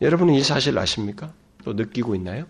여러분은 0.02 0.34
이 0.34 0.44
사실 0.44 0.78
아십니까? 0.78 1.34
또 1.64 1.74
느끼고 1.74 2.16
있나요? 2.16 2.46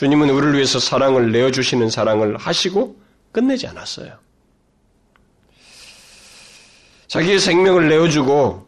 주님은 0.00 0.30
우리를 0.30 0.54
위해서 0.54 0.78
사랑을 0.78 1.30
내어주시는 1.30 1.90
사랑을 1.90 2.38
하시고 2.38 2.96
끝내지 3.32 3.66
않았어요. 3.66 4.16
자기의 7.06 7.38
생명을 7.38 7.90
내어주고 7.90 8.66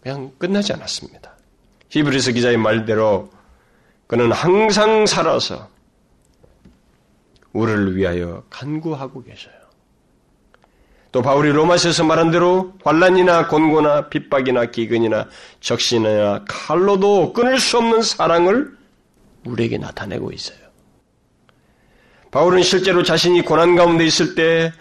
그냥 0.00 0.32
끝나지 0.38 0.72
않았습니다. 0.72 1.36
히브리서 1.90 2.32
기자의 2.32 2.56
말대로 2.56 3.30
그는 4.06 4.32
항상 4.32 5.04
살아서 5.04 5.68
우리를 7.52 7.96
위하여 7.96 8.42
간구하고 8.48 9.22
계셔요. 9.22 9.52
또 11.12 11.20
바울이 11.20 11.50
로마서에서 11.52 12.04
말한 12.04 12.30
대로 12.30 12.72
환란이나 12.82 13.48
곤고나 13.48 14.08
핍박이나 14.08 14.70
기근이나 14.70 15.28
적신이나 15.60 16.46
칼로도 16.48 17.34
끊을 17.34 17.60
수 17.60 17.76
없는 17.76 18.00
사랑을 18.00 18.79
우리에게 19.44 19.78
나타내고 19.78 20.32
있어요. 20.32 20.58
바울은 22.30 22.62
실제로 22.62 23.02
자신이 23.02 23.42
고난 23.42 23.74
가운데 23.74 24.04
있을 24.04 24.34
때, 24.34 24.72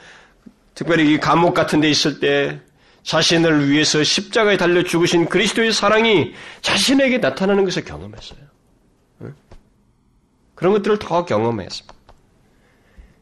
특별히 0.76 1.14
이 1.14 1.20
감옥 1.20 1.54
같은 1.54 1.82
데 1.82 1.90
있을 1.90 2.20
때, 2.20 2.60
자신을 3.04 3.70
위해서 3.70 4.04
십자가에 4.04 4.58
달려 4.58 4.84
죽으신 4.84 5.28
그리스도의 5.28 5.74
사랑이 5.74 6.34
자신에게 6.62 7.18
나타나는 7.18 7.64
것을 7.64 7.84
경험했어요. 7.86 8.40
그런 10.54 10.74
것들을 10.74 11.00
더 11.00 11.26
경험했습니다. 11.26 11.96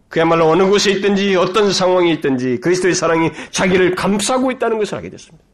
그야말로 0.10 0.50
어느 0.50 0.64
곳에 0.64 0.92
있든지 0.92 1.36
어떤 1.36 1.72
상황에 1.72 2.12
있든지 2.14 2.60
그리스도의 2.62 2.96
사랑이 2.96 3.32
자기를 3.52 3.96
감싸고 3.96 4.52
있다는 4.52 4.78
것을 4.80 4.96
알게 4.96 5.10
됐습니다. 5.12 5.46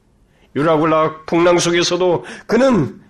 유라굴라 0.55 1.25
풍랑 1.25 1.59
속에서도 1.59 2.25
그는 2.47 3.02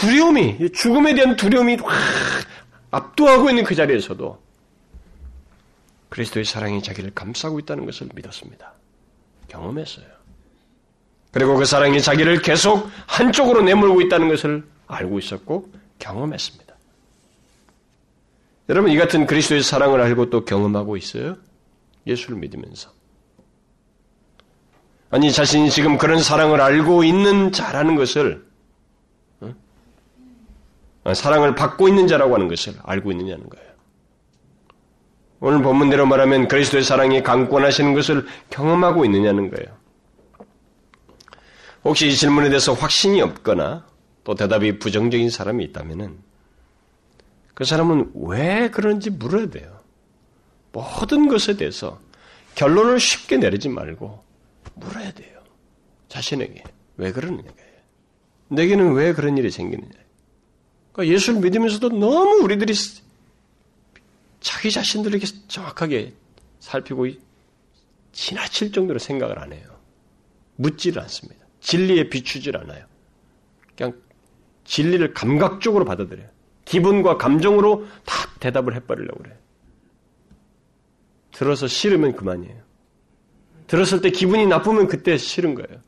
두려움이 0.00 0.72
죽음에 0.72 1.14
대한 1.14 1.36
두려움이 1.36 1.76
확 1.76 1.92
압도하고 2.90 3.50
있는 3.50 3.64
그 3.64 3.74
자리에서도 3.74 4.40
그리스도의 6.08 6.44
사랑이 6.44 6.82
자기를 6.82 7.12
감싸고 7.14 7.58
있다는 7.58 7.84
것을 7.84 8.08
믿었습니다. 8.14 8.72
경험했어요. 9.48 10.06
그리고 11.32 11.56
그 11.56 11.64
사랑이 11.64 12.00
자기를 12.00 12.42
계속 12.42 12.88
한쪽으로 13.06 13.62
내몰고 13.62 14.00
있다는 14.02 14.28
것을 14.28 14.66
알고 14.86 15.18
있었고 15.18 15.70
경험했습니다. 15.98 16.74
여러분, 18.70 18.90
이 18.90 18.96
같은 18.96 19.26
그리스도의 19.26 19.62
사랑을 19.62 20.00
알고 20.00 20.30
또 20.30 20.44
경험하고 20.44 20.96
있어요? 20.96 21.36
예수를 22.06 22.38
믿으면서. 22.38 22.90
아니, 25.10 25.32
자신이 25.32 25.70
지금 25.70 25.96
그런 25.96 26.22
사랑을 26.22 26.60
알고 26.60 27.04
있는 27.04 27.50
자라는 27.50 27.96
것을, 27.96 28.46
사랑을 31.14 31.54
받고 31.54 31.88
있는 31.88 32.06
자라고 32.06 32.34
하는 32.34 32.48
것을 32.48 32.74
알고 32.82 33.12
있느냐는 33.12 33.48
거예요. 33.48 33.68
오늘 35.40 35.62
본문대로 35.62 36.06
말하면 36.06 36.48
그리스도의 36.48 36.82
사랑이 36.82 37.22
강권하시는 37.22 37.94
것을 37.94 38.26
경험하고 38.50 39.04
있느냐는 39.04 39.50
거예요. 39.50 39.76
혹시 41.84 42.08
이 42.08 42.16
질문에 42.16 42.48
대해서 42.48 42.72
확신이 42.72 43.20
없거나 43.22 43.86
또 44.24 44.34
대답이 44.34 44.78
부정적인 44.78 45.30
사람이 45.30 45.64
있다면은 45.66 46.18
그 47.54 47.64
사람은 47.64 48.12
왜 48.14 48.70
그런지 48.70 49.10
물어야 49.10 49.48
돼요. 49.48 49.78
모든 50.72 51.28
것에 51.28 51.56
대해서 51.56 51.98
결론을 52.54 53.00
쉽게 53.00 53.36
내리지 53.36 53.68
말고 53.68 54.22
물어야 54.74 55.12
돼요. 55.12 55.40
자신에게. 56.08 56.62
왜 56.96 57.12
그러느냐. 57.12 57.48
내게는 58.48 58.92
왜 58.92 59.12
그런 59.12 59.38
일이 59.38 59.50
생기느냐. 59.50 59.97
그러니까 60.98 61.14
예수를 61.14 61.40
믿으면서도 61.40 61.90
너무 61.90 62.42
우리들이 62.42 62.74
자기 64.40 64.70
자신들에게 64.72 65.24
정확하게 65.46 66.12
살피고 66.58 67.06
지나칠 68.10 68.72
정도로 68.72 68.98
생각을 68.98 69.38
안 69.38 69.52
해요. 69.52 69.78
묻지를 70.56 71.00
않습니다. 71.02 71.46
진리에 71.60 72.08
비추질 72.08 72.56
않아요. 72.56 72.84
그냥 73.76 73.96
진리를 74.64 75.14
감각적으로 75.14 75.84
받아들여요. 75.84 76.26
기분과 76.64 77.16
감정으로 77.16 77.86
다 78.04 78.28
대답을 78.40 78.74
해버리려고 78.74 79.22
그래. 79.22 79.36
들어서 81.30 81.68
싫으면 81.68 82.16
그만이에요. 82.16 82.60
들었을 83.68 84.00
때 84.00 84.10
기분이 84.10 84.46
나쁘면 84.48 84.88
그때 84.88 85.16
싫은 85.16 85.54
거예요. 85.54 85.80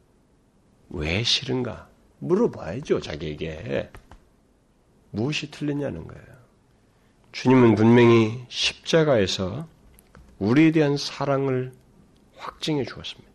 왜 0.91 1.25
싫은가? 1.25 1.89
물어봐야죠, 2.21 3.01
자기에게. 3.01 3.91
무엇이 5.11 5.51
틀리냐는 5.51 6.07
거예요. 6.07 6.25
주님은 7.33 7.75
분명히 7.75 8.45
십자가에서 8.49 9.69
우리에 10.39 10.73
대한 10.73 10.97
사랑을 10.97 11.73
확증해 12.37 12.85
주었습니다. 12.85 13.31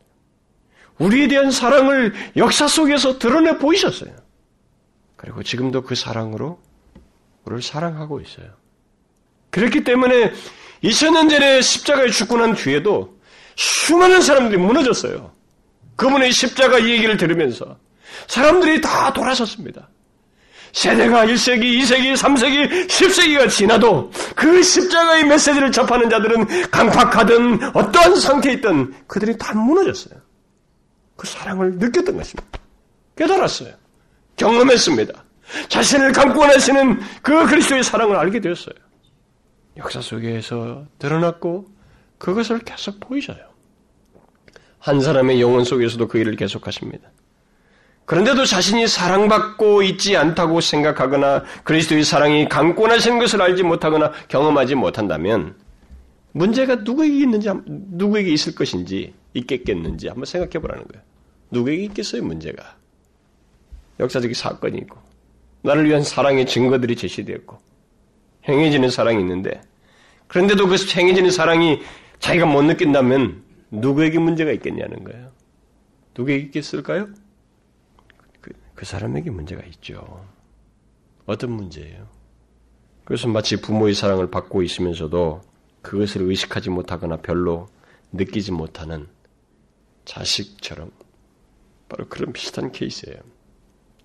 우리에 0.97 1.27
대한 1.27 1.51
사랑을 1.51 2.13
역사 2.35 2.67
속에서 2.67 3.19
드러내 3.19 3.57
보이셨어요. 3.57 4.15
그리고 5.15 5.43
지금도 5.43 5.83
그 5.83 5.95
사랑으로 5.95 6.59
우리를 7.45 7.61
사랑하고 7.61 8.21
있어요. 8.21 8.47
그렇기 9.49 9.83
때문에 9.83 10.33
2000년 10.83 11.29
전에 11.29 11.61
십자가에 11.61 12.09
죽고 12.09 12.38
난 12.38 12.55
뒤에도 12.55 13.17
수많은 13.55 14.21
사람들이 14.21 14.57
무너졌어요. 14.61 15.31
그분의 15.95 16.31
십자가 16.31 16.83
얘기를 16.83 17.17
들으면서 17.17 17.77
사람들이 18.27 18.81
다 18.81 19.13
돌아섰습니다. 19.13 19.89
세대가 20.75 21.25
1세기, 21.25 21.79
2세기, 21.79 22.13
3세기, 22.17 22.88
10세기가 22.88 23.49
지나도 23.49 24.11
그 24.35 24.61
십자가의 24.61 25.25
메시지를 25.25 25.71
접하는 25.71 26.09
자들은 26.09 26.69
강팍하든 26.69 27.73
어떠한 27.73 28.17
상태에 28.17 28.53
있든 28.53 28.93
그들이 29.07 29.38
다 29.38 29.53
무너졌어요. 29.55 30.19
그 31.15 31.27
사랑을 31.27 31.75
느꼈던 31.75 32.17
것입니다. 32.17 32.59
깨달았어요. 33.15 33.73
경험했습니다. 34.35 35.23
자신을 35.69 36.11
나시는 36.11 36.99
그 37.21 37.45
그리스도의 37.45 37.81
사랑을 37.81 38.17
알게 38.17 38.41
되었어요. 38.41 38.75
역사 39.77 40.01
속에서 40.01 40.85
드러났고 40.99 41.67
그것을 42.17 42.59
계속 42.59 42.99
보이셔요. 42.99 43.39
한 44.79 44.99
사람의 44.99 45.39
영혼 45.39 45.63
속에서도 45.63 46.05
그 46.09 46.17
일을 46.17 46.35
계속하십니다. 46.35 47.09
그런데도 48.05 48.45
자신이 48.45 48.87
사랑받고 48.87 49.81
있지 49.81 50.15
않다고 50.15 50.61
생각하거나 50.61 51.43
그리스도의 51.63 52.03
사랑이 52.03 52.47
강권하신 52.47 53.17
것을 53.17 53.41
알지 53.41 53.63
못하거나 53.63 54.11
경험하지 54.27 54.75
못한다면 54.75 55.55
문제가 56.31 56.75
누구에게 56.75 57.19
있는지 57.19 57.49
누구에게 57.65 58.31
있을 58.31 58.53
것인지 58.53 59.13
있겠겠는지 59.33 60.07
한번 60.07 60.25
생각해 60.25 60.59
보라는 60.59 60.85
거예요. 60.87 61.03
누구에게 61.49 61.83
있겠어요 61.85 62.23
문제가? 62.23 62.75
역사적인 63.99 64.35
사건이 64.35 64.77
있고 64.79 64.99
나를 65.63 65.87
위한 65.87 66.03
사랑의 66.03 66.45
증거들이 66.45 66.95
제시되었고 66.95 67.57
행해지는 68.47 68.89
사랑이 68.91 69.19
있는데 69.21 69.61
그런데도 70.27 70.67
그 70.67 70.75
행해지는 70.95 71.31
사랑이 71.31 71.81
자기가 72.19 72.45
못 72.45 72.61
느낀다면 72.63 73.43
누구에게 73.71 74.19
문제가 74.19 74.51
있겠냐는 74.51 75.03
거예요. 75.03 75.31
누구에게 76.15 76.43
있겠을까요? 76.45 77.07
그, 78.75 78.81
그 78.81 78.85
사람에게 78.85 79.31
문제가 79.31 79.63
있죠. 79.63 80.25
어떤 81.25 81.51
문제예요? 81.51 82.07
그것은 83.05 83.31
마치 83.31 83.59
부모의 83.59 83.93
사랑을 83.93 84.29
받고 84.29 84.61
있으면서도 84.61 85.41
그것을 85.81 86.23
의식하지 86.23 86.69
못하거나 86.69 87.17
별로 87.17 87.67
느끼지 88.11 88.51
못하는 88.51 89.07
자식처럼 90.05 90.91
바로 91.89 92.07
그런 92.09 92.33
비슷한 92.33 92.71
케이스예요. 92.71 93.17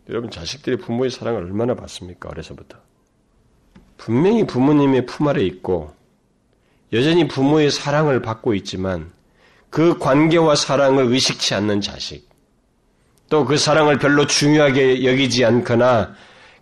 여러분 0.09 0.31
자식들이 0.31 0.77
부모의 0.77 1.11
사랑을 1.11 1.45
얼마나 1.45 1.75
받습니까? 1.75 2.29
어려서부터. 2.29 2.79
분명히 3.97 4.47
부모님의 4.47 5.07
품 5.07 5.29
아래 5.29 5.43
있고 5.43 5.95
여전히 6.93 7.29
부모의 7.29 7.71
사랑을 7.71 8.23
받고 8.23 8.55
있지만 8.55 9.13
그 9.69 9.99
관계와 9.99 10.57
사랑을 10.57 11.05
의식치 11.07 11.55
않는 11.55 11.81
자식, 11.81 12.30
또 13.31 13.45
그 13.45 13.57
사랑을 13.57 13.99
별로 13.99 14.27
중요하게 14.27 15.05
여기지 15.05 15.45
않거나 15.45 16.15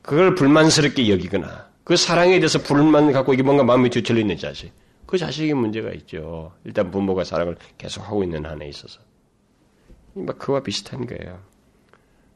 그걸 0.02 0.35
불만스럽게 0.35 1.11
여기거나 1.11 1.66
그 1.83 1.96
사랑에 1.96 2.38
대해서 2.38 2.59
불만 2.61 3.11
갖고 3.11 3.33
이게 3.33 3.42
뭔가 3.42 3.64
마음이 3.64 3.88
뒤틀려 3.90 4.20
있는 4.20 4.37
자식, 4.37 4.70
그 5.07 5.16
자식이 5.16 5.54
문제가 5.54 5.90
있죠. 5.92 6.52
일단 6.64 6.90
부모가 6.90 7.24
사랑을 7.24 7.57
계속 7.78 8.02
하고 8.07 8.22
있는 8.22 8.44
한에 8.44 8.68
있어서. 8.68 9.00
막 10.14 10.38
그와 10.38 10.61
비슷한 10.62 11.07
거예요. 11.07 11.40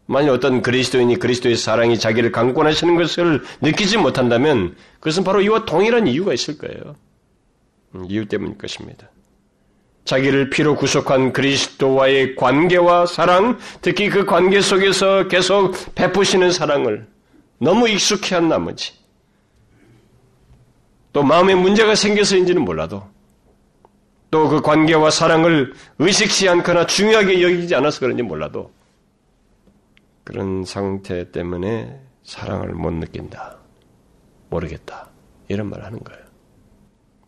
만약 0.06 0.32
어떤 0.32 0.62
그리스도인이 0.62 1.16
그리스도의 1.16 1.56
사랑이 1.56 1.98
자기를 1.98 2.32
강권하시는 2.32 2.96
것을 2.96 3.42
느끼지 3.60 3.98
못한다면 3.98 4.76
그것은 5.00 5.24
바로 5.24 5.42
이와 5.42 5.64
동일한 5.66 6.06
이유가 6.06 6.32
있을 6.32 6.56
거예요. 6.58 6.96
음, 7.94 8.06
이유 8.08 8.26
때문일 8.26 8.56
것입니다. 8.56 9.10
자기를 10.04 10.50
피로 10.50 10.74
구속한 10.74 11.32
그리스도와의 11.32 12.34
관계와 12.36 13.06
사랑, 13.06 13.58
특히 13.80 14.08
그 14.08 14.24
관계 14.24 14.60
속에서 14.60 15.28
계속 15.28 15.74
베푸시는 15.94 16.50
사랑을 16.50 17.06
너무 17.58 17.88
익숙해 17.88 18.34
한 18.34 18.48
나머지, 18.48 18.92
또 21.12 21.22
마음에 21.22 21.54
문제가 21.54 21.94
생겨서인지는 21.94 22.62
몰라도, 22.62 23.06
또 24.30 24.48
그 24.48 24.60
관계와 24.62 25.10
사랑을 25.10 25.74
의식시 25.98 26.48
않거나 26.48 26.86
중요하게 26.86 27.42
여기지 27.42 27.74
않아서 27.74 28.00
그런지 28.00 28.22
몰라도, 28.22 28.72
그런 30.24 30.64
상태 30.64 31.30
때문에 31.30 32.00
사랑을 32.22 32.70
못 32.70 32.92
느낀다. 32.92 33.58
모르겠다. 34.48 35.08
이런 35.48 35.68
말 35.68 35.82
하는 35.82 35.98
거예요. 36.02 36.21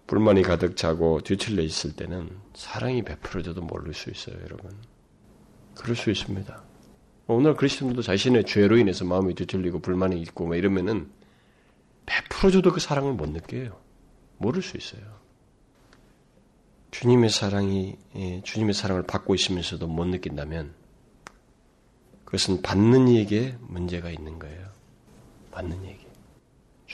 불만이 0.07 0.43
가득 0.43 0.77
차고 0.77 1.23
뒤틀려 1.23 1.63
있을 1.63 1.97
때는 1.97 2.31
사랑이 2.55 3.03
베풀어져도 3.03 3.63
모를 3.63 3.95
수 3.95 4.11
있어요, 4.11 4.37
여러분. 4.43 4.71
그럴 5.75 5.97
수 5.97 6.11
있습니다. 6.11 6.63
오늘 7.27 7.57
그리스도인도 7.57 8.03
자신의 8.03 8.45
죄로 8.45 8.77
인해서 8.77 9.05
마음이 9.05 9.35
뒤틀리고 9.35 9.81
불만이 9.81 10.21
있고 10.23 10.47
막 10.47 10.57
이러면은 10.57 11.11
베풀어줘도 12.07 12.73
그 12.73 12.81
사랑을 12.81 13.15
못 13.15 13.31
느껴요. 13.31 13.81
모를 14.37 14.61
수 14.63 14.77
있어요. 14.77 15.03
주님의 16.91 17.31
사랑이 17.31 17.97
예, 18.15 18.43
주님의 18.43 18.75
사랑을 18.75 19.03
받고 19.05 19.35
있으면서도 19.35 19.87
못 19.87 20.05
느낀다면 20.05 20.75
그것은 22.25 22.63
받는 22.63 23.09
이에게 23.09 23.57
문제가 23.61 24.11
있는 24.11 24.39
거예요. 24.39 24.69
받는 25.51 25.83
이에게. 25.85 26.04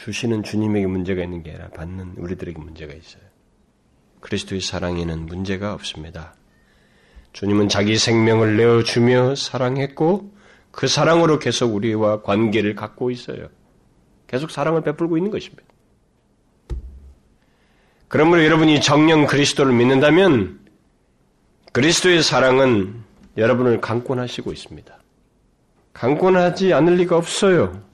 주시는 0.04 0.42
주님에게 0.42 0.86
문제가 0.86 1.22
있는 1.22 1.42
게 1.42 1.50
아니라 1.50 1.68
받는 1.68 2.14
우리들에게 2.16 2.58
문제가 2.58 2.94
있어요. 2.94 3.22
그리스도의 4.20 4.62
사랑에는 4.62 5.26
문제가 5.26 5.74
없습니다. 5.74 6.34
주님은 7.34 7.68
자기 7.68 7.96
생명을 7.98 8.56
내어주며 8.56 9.34
사랑했고 9.34 10.32
그 10.70 10.88
사랑으로 10.88 11.38
계속 11.38 11.74
우리와 11.74 12.22
관계를 12.22 12.74
갖고 12.74 13.10
있어요. 13.10 13.48
계속 14.26 14.50
사랑을 14.50 14.82
베풀고 14.82 15.18
있는 15.18 15.30
것입니다. 15.30 15.64
그러므로 18.08 18.44
여러분이 18.44 18.80
정령 18.80 19.26
그리스도를 19.26 19.72
믿는다면 19.74 20.60
그리스도의 21.72 22.22
사랑은 22.22 23.04
여러분을 23.36 23.80
강권하시고 23.82 24.50
있습니다. 24.50 24.98
강권하지 25.92 26.72
않을 26.72 26.96
리가 26.96 27.16
없어요. 27.16 27.89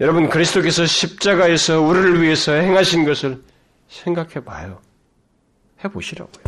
여러분 0.00 0.28
그리스도께서 0.28 0.86
십자가에서 0.86 1.80
우리를 1.80 2.22
위해서 2.22 2.52
행하신 2.52 3.04
것을 3.04 3.42
생각해 3.88 4.44
봐요. 4.44 4.80
해 5.84 5.88
보시라고요. 5.88 6.44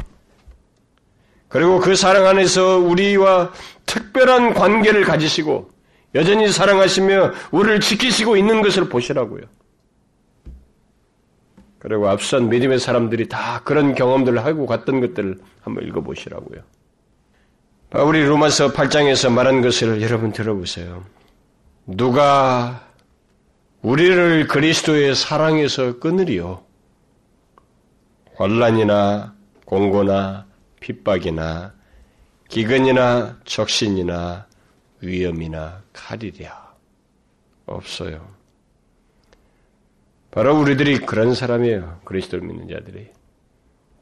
그리고 1.49 1.81
그 1.81 1.97
사랑 1.97 2.27
안에서 2.27 2.79
우리와 2.79 3.53
특별한 3.87 4.55
관계를 4.55 5.05
가지시고 5.05 5.71
여전히 6.15 6.49
사랑하시며 6.49 7.33
우리를 7.51 7.81
지키시고 7.81 8.37
있는 8.37 8.63
것을 8.63 8.89
보시라고요. 8.89 9.43
그리고 11.81 12.09
앞선 12.09 12.51
믿음의 12.51 12.79
사람들이 12.79 13.29
다 13.29 13.63
그런 13.65 13.95
경험들을 13.95 14.45
하고 14.45 14.67
갔던 14.67 15.01
것들을 15.01 15.39
한번 15.63 15.85
읽어보시라고요. 15.85 16.61
우리 18.07 18.25
로마서 18.25 18.73
8장에서 18.73 19.33
말한 19.33 19.63
것을 19.63 20.03
여러분 20.03 20.31
들어보세요. 20.31 21.05
누가 21.87 22.90
우리를 23.83 24.47
그리스도의 24.47 25.15
사랑에서 25.15 25.99
끊으리요. 25.99 26.63
환란이나 28.37 29.35
공고나 29.65 30.47
핍박이나 30.81 31.73
기근이나 32.49 33.39
적신이나 33.45 34.47
위험이나 35.01 35.83
칼이랴 35.93 36.75
없어요. 37.67 38.29
바로 40.31 40.59
우리들이 40.61 40.99
그런 40.99 41.35
사람이에요. 41.35 42.01
그리스도를 42.05 42.47
믿는 42.47 42.69
자들이. 42.69 43.09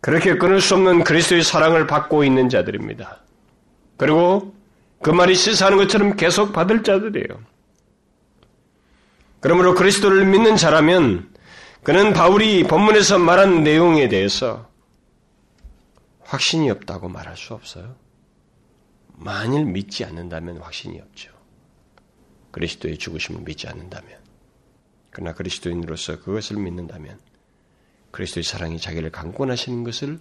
그렇게 0.00 0.36
끊을 0.36 0.60
수 0.60 0.74
없는 0.74 1.04
그리스도의 1.04 1.42
사랑을 1.42 1.86
받고 1.86 2.24
있는 2.24 2.48
자들입니다. 2.48 3.20
그리고 3.96 4.54
그 5.02 5.10
말이 5.10 5.34
시사하는 5.34 5.78
것처럼 5.78 6.16
계속 6.16 6.52
받을 6.52 6.82
자들이에요. 6.82 7.58
그러므로 9.40 9.74
그리스도를 9.74 10.24
믿는 10.27 10.57
자라면 10.57 11.35
그는 11.83 12.12
바울이 12.12 12.64
본문에서 12.64 13.18
말한 13.18 13.62
내용에 13.62 14.09
대해서 14.09 14.68
확신이 16.20 16.70
없다고 16.70 17.09
말할 17.09 17.37
수 17.37 17.55
없어요. 17.55 17.96
만일 19.14 19.64
믿지 19.64 20.05
않는다면 20.05 20.59
확신이 20.59 21.01
없죠. 21.01 21.33
그리스도의 22.51 22.98
죽으심을 22.98 23.42
믿지 23.42 23.68
않는다면. 23.68 24.18
그러나 25.11 25.33
그리스도인으로서 25.33 26.20
그것을 26.20 26.57
믿는다면 26.57 27.18
그리스도의 28.11 28.44
사랑이 28.44 28.79
자기를 28.79 29.11
강권하시는 29.11 29.85
것을 29.85 30.20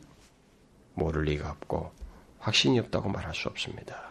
모를 0.93 1.23
리가 1.23 1.49
없고 1.51 1.91
확신이 2.39 2.79
없다고 2.79 3.09
말할 3.09 3.35
수 3.35 3.49
없습니다. 3.49 4.06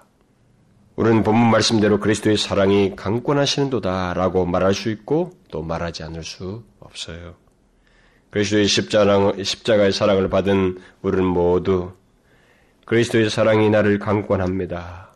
우리는 0.97 1.23
본문 1.23 1.51
말씀대로 1.51 2.01
그리스도의 2.01 2.39
사랑이 2.39 2.97
강권하시는도다라고 2.97 4.47
말할 4.47 4.73
수 4.73 4.91
있고 4.91 5.33
또 5.51 5.63
말하지 5.63 6.03
않을 6.05 6.25
수 6.25 6.65
없어요. 6.81 7.35
그리스도의 8.31 8.67
십자가의 8.67 9.93
사랑을 9.93 10.31
받은 10.31 10.79
우리는 11.03 11.25
모두 11.25 11.93
그리스도의 12.87 13.29
사랑이 13.29 13.69
나를 13.69 13.99
강권합니다. 13.99 15.13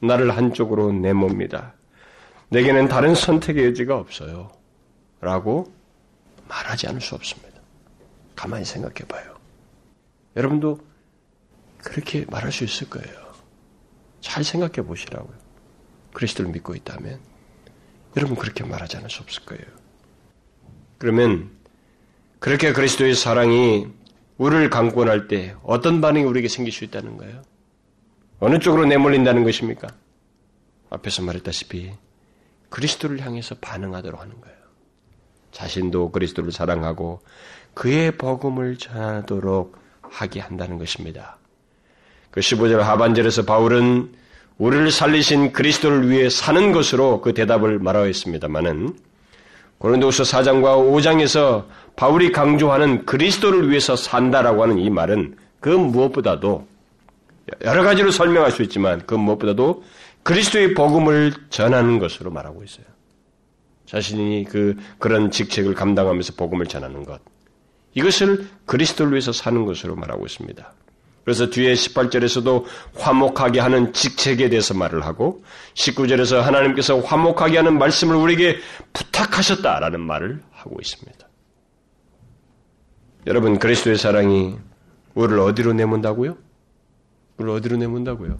나를 0.00 0.36
한쪽으로 0.36 0.90
내몹니다. 0.90 1.74
내게는 2.48 2.88
다른 2.88 3.14
선택의 3.14 3.66
여지가 3.66 3.96
없어요. 3.96 4.50
라고 5.20 5.72
말하지 6.48 6.88
않을 6.88 7.00
수 7.00 7.14
없습니다. 7.14 7.60
가만히 8.34 8.64
생각해 8.64 9.06
봐요. 9.08 9.36
여러분도 10.36 10.80
그렇게 11.78 12.26
말할 12.28 12.50
수 12.50 12.64
있을 12.64 12.90
거예요. 12.90 13.21
잘 14.22 14.42
생각해 14.44 14.86
보시라고요. 14.86 15.36
그리스도를 16.14 16.50
믿고 16.52 16.74
있다면 16.74 17.20
여러분 18.16 18.36
그렇게 18.36 18.64
말하지 18.64 18.96
않을 18.96 19.10
수 19.10 19.22
없을 19.22 19.44
거예요. 19.44 19.64
그러면 20.96 21.50
그렇게 22.38 22.72
그리스도의 22.72 23.14
사랑이 23.14 23.88
우리를 24.38 24.70
강권할 24.70 25.28
때 25.28 25.54
어떤 25.62 26.00
반응이 26.00 26.24
우리에게 26.24 26.48
생길 26.48 26.72
수 26.72 26.84
있다는 26.84 27.16
거예요? 27.18 27.42
어느 28.40 28.58
쪽으로 28.58 28.86
내몰린다는 28.86 29.44
것입니까? 29.44 29.88
앞에서 30.90 31.22
말했다시피 31.22 31.92
그리스도를 32.70 33.20
향해서 33.20 33.56
반응하도록 33.56 34.20
하는 34.20 34.40
거예요. 34.40 34.56
자신도 35.52 36.10
그리스도를 36.10 36.50
사랑하고 36.50 37.20
그의 37.74 38.16
복음을 38.16 38.78
전하도록 38.78 39.76
하게 40.02 40.40
한다는 40.40 40.78
것입니다. 40.78 41.38
그 42.32 42.40
15절 42.40 42.78
하반절에서 42.78 43.44
바울은 43.44 44.10
우리를 44.58 44.90
살리신 44.90 45.52
그리스도를 45.52 46.10
위해 46.10 46.28
사는 46.28 46.72
것으로 46.72 47.20
그 47.20 47.34
대답을 47.34 47.78
말하였습니다마는 47.78 48.96
고린도후서 49.78 50.24
4장과 50.24 50.76
5장에서 50.92 51.66
바울이 51.96 52.32
강조하는 52.32 53.04
그리스도를 53.04 53.70
위해서 53.70 53.96
산다라고 53.96 54.62
하는 54.62 54.78
이 54.78 54.88
말은 54.90 55.36
그 55.60 55.68
무엇보다도 55.68 56.66
여러 57.64 57.82
가지로 57.82 58.10
설명할 58.10 58.50
수 58.50 58.62
있지만 58.62 59.02
그 59.06 59.14
무엇보다도 59.14 59.84
그리스도의 60.22 60.74
복음을 60.74 61.32
전하는 61.50 61.98
것으로 61.98 62.30
말하고 62.30 62.62
있어요. 62.62 62.86
자신이 63.86 64.46
그 64.48 64.76
그런 64.98 65.30
직책을 65.30 65.74
감당하면서 65.74 66.34
복음을 66.36 66.66
전하는 66.66 67.04
것. 67.04 67.20
이것을 67.94 68.46
그리스도를 68.64 69.12
위해서 69.12 69.32
사는 69.32 69.66
것으로 69.66 69.96
말하고 69.96 70.24
있습니다. 70.24 70.72
그래서 71.24 71.48
뒤에 71.50 71.74
18절에서도 71.74 72.64
화목하게 72.96 73.60
하는 73.60 73.92
직책에 73.92 74.48
대해서 74.48 74.74
말을 74.74 75.04
하고 75.06 75.44
19절에서 75.74 76.40
하나님께서 76.40 76.98
화목하게 77.00 77.58
하는 77.58 77.78
말씀을 77.78 78.16
우리에게 78.16 78.58
부탁하셨다라는 78.92 80.00
말을 80.00 80.42
하고 80.50 80.76
있습니다. 80.80 81.28
여러분 83.26 83.58
그리스도의 83.58 83.98
사랑이 83.98 84.56
우리를 85.14 85.38
어디로 85.38 85.74
내몬다고요? 85.74 86.36
우리를 87.36 87.56
어디로 87.56 87.76
내몬다고요? 87.76 88.38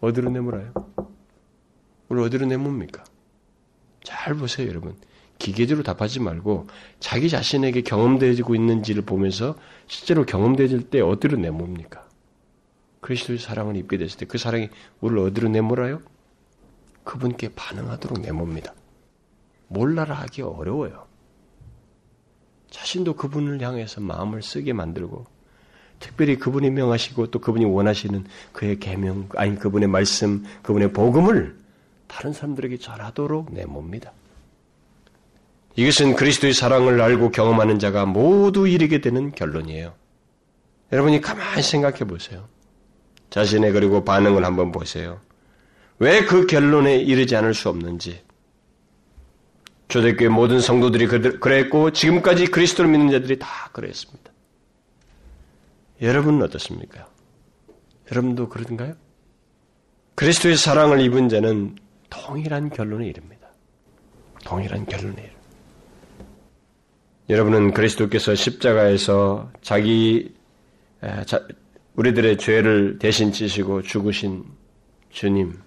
어디로 0.00 0.30
내몰아요? 0.30 0.72
우리를 2.08 2.26
어디로 2.26 2.46
내몬니까 2.46 3.04
잘 4.04 4.34
보세요, 4.34 4.68
여러분. 4.68 4.96
기계적으로 5.38 5.84
답하지 5.84 6.20
말고 6.20 6.66
자기 7.00 7.28
자신에게 7.28 7.82
경험되어지고 7.82 8.54
있는지를 8.54 9.02
보면서 9.02 9.56
실제로 9.86 10.24
경험되어질 10.26 10.90
때 10.90 11.00
어디로 11.00 11.38
내몹니까? 11.38 12.06
그리스도의 13.00 13.38
사랑을 13.38 13.76
입게 13.76 13.96
됐을 13.96 14.18
때 14.18 14.26
그 14.26 14.38
사랑이 14.38 14.68
우리를 15.00 15.22
어디로 15.26 15.48
내몰아요? 15.48 16.00
그분께 17.04 17.50
반응하도록 17.54 18.20
내몹니다. 18.20 18.74
몰라라 19.68 20.14
하기 20.14 20.42
어려워요. 20.42 21.06
자신도 22.70 23.14
그분을 23.14 23.60
향해서 23.62 24.00
마음을 24.00 24.42
쓰게 24.42 24.72
만들고 24.72 25.24
특별히 26.00 26.36
그분이 26.36 26.70
명하시고 26.70 27.30
또 27.30 27.38
그분이 27.38 27.64
원하시는 27.64 28.24
그의 28.52 28.78
계명 28.78 29.28
아니 29.36 29.56
그분의 29.56 29.88
말씀 29.88 30.44
그분의 30.62 30.92
복음을 30.92 31.56
다른 32.06 32.32
사람들에게 32.32 32.78
전하도록 32.78 33.52
내몹니다. 33.52 34.12
이것은 35.78 36.16
그리스도의 36.16 36.54
사랑을 36.54 37.00
알고 37.00 37.30
경험하는 37.30 37.78
자가 37.78 38.04
모두 38.04 38.66
이르게 38.66 39.00
되는 39.00 39.30
결론이에요. 39.30 39.94
여러분이 40.90 41.20
가만히 41.20 41.62
생각해 41.62 41.98
보세요. 41.98 42.48
자신의 43.30 43.70
그리고 43.70 44.04
반응을 44.04 44.44
한번 44.44 44.72
보세요. 44.72 45.20
왜 46.00 46.26
그 46.26 46.46
결론에 46.46 46.96
이르지 46.96 47.36
않을 47.36 47.54
수 47.54 47.68
없는지. 47.68 48.20
초대교회 49.86 50.28
모든 50.28 50.58
성도들이 50.58 51.06
그랬고 51.06 51.92
지금까지 51.92 52.46
그리스도를 52.46 52.90
믿는 52.90 53.12
자들이 53.12 53.38
다 53.38 53.70
그랬습니다. 53.72 54.32
여러분은 56.02 56.42
어떻습니까? 56.42 57.06
여러분도 58.10 58.48
그런가요? 58.48 58.96
그리스도의 60.16 60.56
사랑을 60.56 61.00
입은 61.02 61.28
자는 61.28 61.76
동일한 62.10 62.68
결론에 62.68 63.06
이릅니다. 63.06 63.46
동일한 64.44 64.84
결론에 64.84 65.12
이릅니다. 65.22 65.37
여러분은 67.28 67.74
그리스도께서 67.74 68.34
십자가에서 68.34 69.50
자기 69.60 70.34
우리들의 71.94 72.38
죄를 72.38 72.98
대신 72.98 73.32
지시고 73.32 73.82
죽으신 73.82 74.44
주님, 75.10 75.58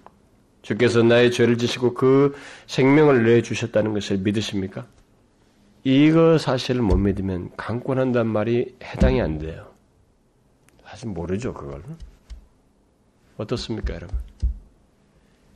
주께서 0.62 1.02
나의 1.02 1.30
죄를 1.30 1.58
지시고 1.58 1.94
그 1.94 2.34
생명을 2.66 3.24
내 3.24 3.42
주셨다는 3.42 3.92
것을 3.94 4.18
믿으십니까? 4.18 4.86
이거 5.84 6.38
사실을 6.38 6.82
못 6.82 6.96
믿으면 6.96 7.50
강권한단 7.56 8.26
말이 8.26 8.74
해당이 8.82 9.20
안 9.20 9.38
돼요. 9.38 9.72
사실 10.84 11.08
모르죠, 11.08 11.54
그걸. 11.54 11.82
어떻습니까, 13.36 13.94
여러분? 13.94 14.16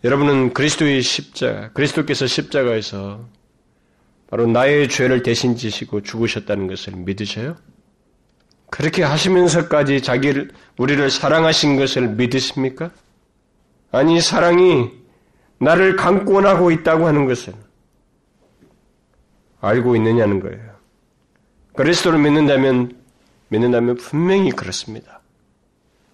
여러분은 0.05 0.53
그리스도의 0.53 1.03
십자가, 1.03 1.73
그리스도께서 1.73 2.27
십자가에서 2.27 3.27
바로 4.29 4.47
나의 4.47 4.89
죄를 4.89 5.23
대신 5.23 5.57
지시고 5.57 6.03
죽으셨다는 6.03 6.67
것을 6.67 6.95
믿으셔요? 6.97 7.57
그렇게 8.71 9.03
하시면서까지 9.05 10.03
자기를, 10.03 10.51
우리를 10.79 11.11
사랑하신 11.11 11.77
것을 11.77 12.09
믿으십니까? 12.09 12.91
아니, 13.93 14.21
사랑이 14.21 14.91
나를 15.59 15.97
강권하고 15.97 16.71
있다고 16.73 17.07
하는 17.07 17.27
것을 17.27 17.55
알고 19.61 19.97
있느냐는 19.97 20.41
거예요. 20.41 20.77
그리스도를 21.75 22.19
믿는다면, 22.19 23.01
믿는다면 23.49 23.97
분명히 23.97 24.51
그렇습니다. 24.51 25.21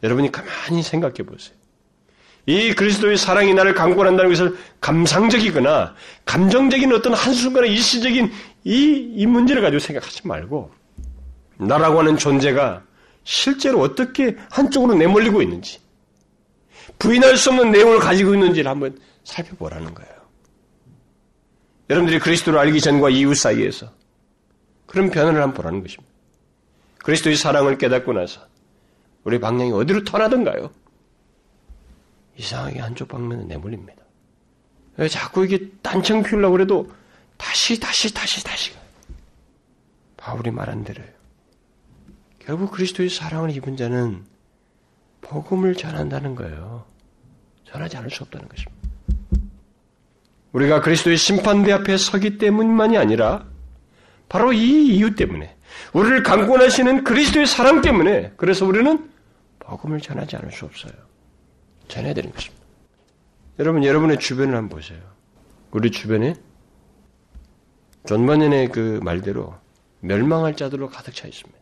여러분이 0.02 0.30
가만히 0.30 0.82
생각해 0.82 1.22
보세요. 1.24 1.61
이 2.46 2.74
그리스도의 2.74 3.16
사랑이 3.16 3.54
나를 3.54 3.74
강권한다는 3.74 4.30
것을 4.30 4.56
감상적이거나 4.80 5.94
감정적인 6.24 6.92
어떤 6.92 7.14
한순간의 7.14 7.70
일시적인 7.70 8.32
이, 8.64 9.12
이 9.14 9.26
문제를 9.26 9.62
가지고 9.62 9.78
생각하지 9.78 10.26
말고 10.26 10.72
나라고 11.58 12.00
하는 12.00 12.16
존재가 12.16 12.82
실제로 13.24 13.80
어떻게 13.80 14.36
한쪽으로 14.50 14.94
내몰리고 14.94 15.40
있는지 15.42 15.80
부인할 16.98 17.36
수 17.36 17.50
없는 17.50 17.70
내용을 17.70 18.00
가지고 18.00 18.34
있는지를 18.34 18.70
한번 18.70 18.98
살펴보라는 19.24 19.94
거예요. 19.94 20.12
여러분들이 21.90 22.18
그리스도를 22.18 22.58
알기 22.58 22.80
전과 22.80 23.10
이후 23.10 23.34
사이에서 23.34 23.90
그런 24.86 25.10
변화를 25.10 25.40
한번 25.40 25.54
보라는 25.54 25.82
것입니다. 25.82 26.12
그리스도의 26.98 27.36
사랑을 27.36 27.78
깨닫고 27.78 28.12
나서 28.12 28.40
우리 29.24 29.38
방향이 29.38 29.72
어디로 29.72 30.04
터나던가요? 30.04 30.70
이상하게 32.42 32.80
한쪽 32.80 33.08
방면은 33.08 33.46
내몰립니다. 33.46 34.02
자꾸 35.08 35.44
이게 35.44 35.70
단청 35.80 36.22
피우려고 36.22 36.52
그래도 36.52 36.92
다시, 37.36 37.78
다시, 37.78 38.12
다시, 38.12 38.44
다시. 38.44 38.72
바울이 40.16 40.50
말한 40.50 40.84
대로요. 40.84 41.06
결국 42.40 42.72
그리스도의 42.72 43.08
사랑을 43.08 43.50
입은 43.56 43.76
자는 43.76 44.24
복음을 45.20 45.74
전한다는 45.74 46.34
거예요. 46.34 46.84
전하지 47.64 47.96
않을 47.98 48.10
수 48.10 48.24
없다는 48.24 48.48
것입니다. 48.48 48.82
우리가 50.52 50.80
그리스도의 50.80 51.16
심판대 51.16 51.72
앞에 51.72 51.96
서기 51.96 52.38
때문만이 52.38 52.98
아니라 52.98 53.46
바로 54.28 54.52
이 54.52 54.88
이유 54.88 55.14
때문에 55.14 55.56
우리를 55.92 56.22
강권하시는 56.22 57.04
그리스도의 57.04 57.46
사랑 57.46 57.80
때문에 57.80 58.32
그래서 58.36 58.66
우리는 58.66 59.10
복음을 59.60 60.00
전하지 60.00 60.36
않을 60.36 60.52
수 60.52 60.66
없어요. 60.66 60.92
전해야 61.92 62.14
되는 62.14 62.32
것입니다. 62.32 62.64
여러분, 63.58 63.84
여러분의 63.84 64.18
주변을 64.18 64.56
한번 64.56 64.78
보세요. 64.78 64.98
우리 65.72 65.90
주변에 65.90 66.34
존 68.06 68.26
번연의 68.26 68.68
그 68.68 68.98
말대로 69.02 69.54
멸망할 70.00 70.56
자들로 70.56 70.88
가득 70.88 71.14
차 71.14 71.28
있습니다. 71.28 71.58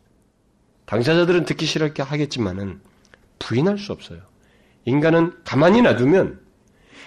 당사자들은 0.87 1.45
듣기 1.45 1.67
싫게 1.67 2.03
하겠지만은 2.03 2.81
부인할 3.41 3.79
수 3.79 3.93
없어요. 3.93 4.21
인간은 4.85 5.33
가만히 5.45 5.83
놔두면 5.83 6.41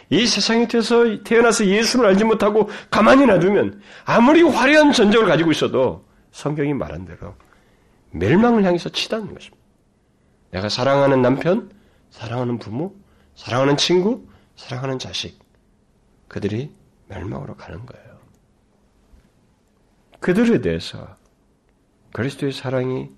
이 0.10 0.28
세상에 0.28 0.68
태어나서 0.68 1.66
예수를 1.66 2.06
알지 2.08 2.26
못하고 2.26 2.70
가만히 2.92 3.26
놔두면 3.26 3.82
아무리 4.06 4.44
화려한 4.44 4.92
전적을 4.92 5.28
가지고 5.28 5.52
있어도 5.52 6.06
성경이 6.32 6.74
말한 6.74 7.06
대로 7.06 7.36
멸망을 8.12 8.64
향해서 8.64 8.90
치닫는 8.90 9.34
것입니다. 9.34 9.64
내가 10.52 10.70
사랑하는 10.70 11.22
남편, 11.22 11.72
사랑하는 12.12 12.60
부모, 12.60 12.94
사랑하는 13.36 13.78
친구, 13.78 14.28
사랑하는 14.56 15.00
자식, 15.00 15.40
그들이 16.28 16.72
멸망으로 17.08 17.56
가는 17.56 17.86
거예요. 17.86 18.20
그들에 20.20 20.62
대해서 20.62 21.16
그리스도의 22.14 22.54
사랑이 22.54 23.10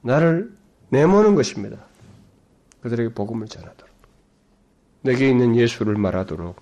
나를 0.00 0.56
내모는 0.90 1.34
것입니다. 1.34 1.78
그들에게 2.80 3.14
복음을 3.14 3.46
전하도록. 3.46 3.88
내게 5.02 5.28
있는 5.28 5.56
예수를 5.56 5.94
말하도록. 5.96 6.60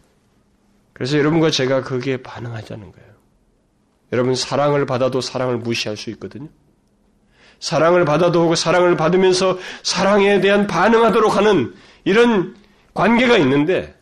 그래서 0.93 1.19
여러분과 1.19 1.51
제가 1.51 1.83
거기에 1.83 2.19
반응하자는 2.19 2.93
거예요. 2.93 3.07
여러분 4.12 4.35
사랑을 4.35 4.87
받아도 4.87 5.21
사랑을 5.21 5.59
무시할 5.59 5.97
수 5.97 6.11
있거든요. 6.11 6.49
사랑을 7.59 8.05
받아도 8.05 8.49
그 8.49 8.57
사랑을 8.57 8.97
받으면서 8.97 9.59
사랑에 9.83 10.41
대한 10.41 10.67
반응하도록 10.67 11.37
하는 11.37 11.75
이런 12.07 12.57
관계가 12.94 13.36
있는데 13.38 13.98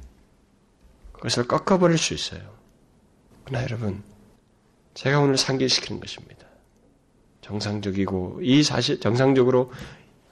그것을 1.13 1.49
꺾어버릴 1.49 1.97
수 1.97 2.13
있어요. 2.13 2.55
그러나 3.45 3.65
여러분, 3.65 4.03
제가 4.93 5.21
오늘 5.21 5.39
상기시키는 5.39 6.01
것입니다. 6.01 6.47
정상적이고 7.41 8.41
이 8.43 8.63
사실 8.63 9.01
정상적으로 9.01 9.73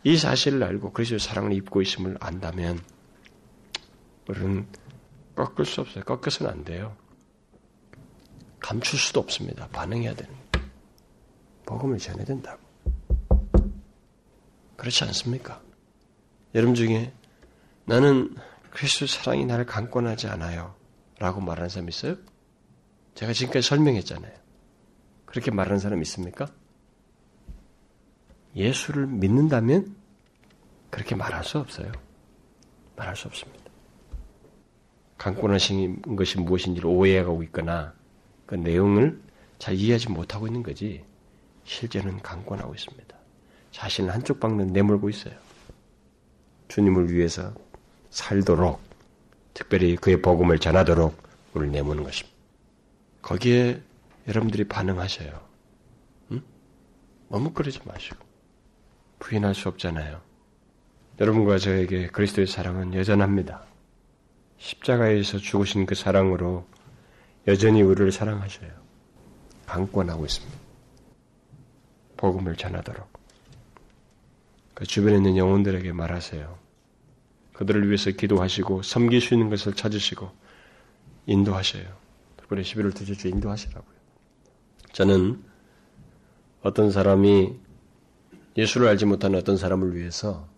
이 0.05 0.19
사실을 0.19 0.63
알고 0.63 0.93
그리스도의 0.93 1.19
사랑을 1.19 1.55
입고 1.55 1.81
있음을 1.81 2.19
안다면 2.21 2.79
우리는 4.29 4.67
꺾을 5.35 5.65
수 5.65 5.81
없어요. 5.81 6.05
꺾어서는 6.05 6.53
안 6.53 6.65
돼요. 6.65 6.95
감출 8.61 8.99
수도 8.99 9.19
없습니다. 9.21 9.67
반응해야 9.69 10.15
되는. 10.15 10.35
복음을 11.65 11.97
전해야 11.97 12.27
된다고. 12.27 12.61
그렇지 14.77 15.05
않습니까? 15.05 15.63
여러분 16.55 16.75
중에 16.75 17.13
나는 17.85 18.35
그리스도 18.71 19.07
사랑이 19.07 19.45
나를 19.45 19.67
강권하지 19.67 20.29
않아요. 20.29 20.75
라고 21.19 21.41
말하는 21.41 21.69
사람 21.69 21.89
있어요? 21.89 22.17
제가 23.15 23.33
지금까지 23.33 23.69
설명했잖아요. 23.69 24.33
그렇게 25.27 25.51
말하는 25.51 25.79
사람 25.79 26.01
있습니까? 26.03 26.47
예수를 28.57 29.07
믿는다면 29.07 29.97
그렇게 30.91 31.15
말할 31.15 31.45
수 31.45 31.59
없어요. 31.59 31.91
말할 32.97 33.17
수 33.17 33.29
없습니다. 33.29 33.63
강권하신 35.17 36.17
것이 36.17 36.39
무엇인지를 36.41 36.89
오해하고 36.89 37.43
있거나 37.45 37.95
그 38.47 38.57
내용을 38.57 39.23
잘 39.59 39.75
이해하지 39.75 40.11
못하고 40.11 40.47
있는 40.47 40.63
거지 40.63 41.05
실제는 41.65 42.21
강권하고 42.21 42.75
있습니다. 42.75 43.17
자신을 43.71 44.13
한쪽 44.13 44.41
방면 44.41 44.73
내몰고 44.73 45.09
있어요. 45.09 45.35
주님을 46.69 47.13
위해서 47.13 47.55
살도록 48.13 48.81
특별히 49.55 49.97
그의 49.97 50.21
복음을 50.21 50.59
전하도록 50.59 51.17
우리를 51.55 51.73
내모는 51.73 52.05
것입니다. 52.05 52.37
거기에 53.23 53.81
여러분들이 54.29 54.65
반응하셔요. 54.65 55.41
응? 56.33 56.43
머뭇거리지 57.29 57.81
마시고 57.85 58.19
부인할 59.19 59.55
수 59.55 59.69
없잖아요. 59.69 60.21
여러분과 61.21 61.59
저에게 61.59 62.09
그리스도의 62.09 62.47
사랑은 62.47 62.95
여전합니다. 62.95 63.65
십자가에서 64.59 65.39
죽으신 65.39 65.87
그 65.87 65.95
사랑으로 65.95 66.67
여전히 67.49 67.83
우리를 67.83 68.13
사랑하셔요. 68.13 68.71
강권하고 69.67 70.25
있습니다. 70.27 70.59
복음을 72.17 72.57
전하도록. 72.57 73.11
그 74.75 74.87
주변에 74.87 75.17
있는 75.17 75.37
영혼들에게 75.37 75.93
말하세요. 75.93 76.62
그들을 77.63 77.87
위해서 77.87 78.11
기도하시고 78.11 78.83
섬길 78.83 79.21
수 79.21 79.35
있는 79.35 79.49
것을 79.49 79.75
찾으시고 79.75 80.29
인도하셔요. 81.27 81.85
특별히 82.37 82.65
11월 82.65 82.93
둘째 82.93 83.15
주 83.15 83.29
인도하시라고요. 83.29 83.95
저는 84.93 85.45
어떤 86.63 86.91
사람이 86.91 87.55
예수를 88.57 88.89
알지 88.89 89.07
못하는 89.07 89.39
어떤 89.39 89.57
사람을 89.57 89.95
위해서 89.95 90.49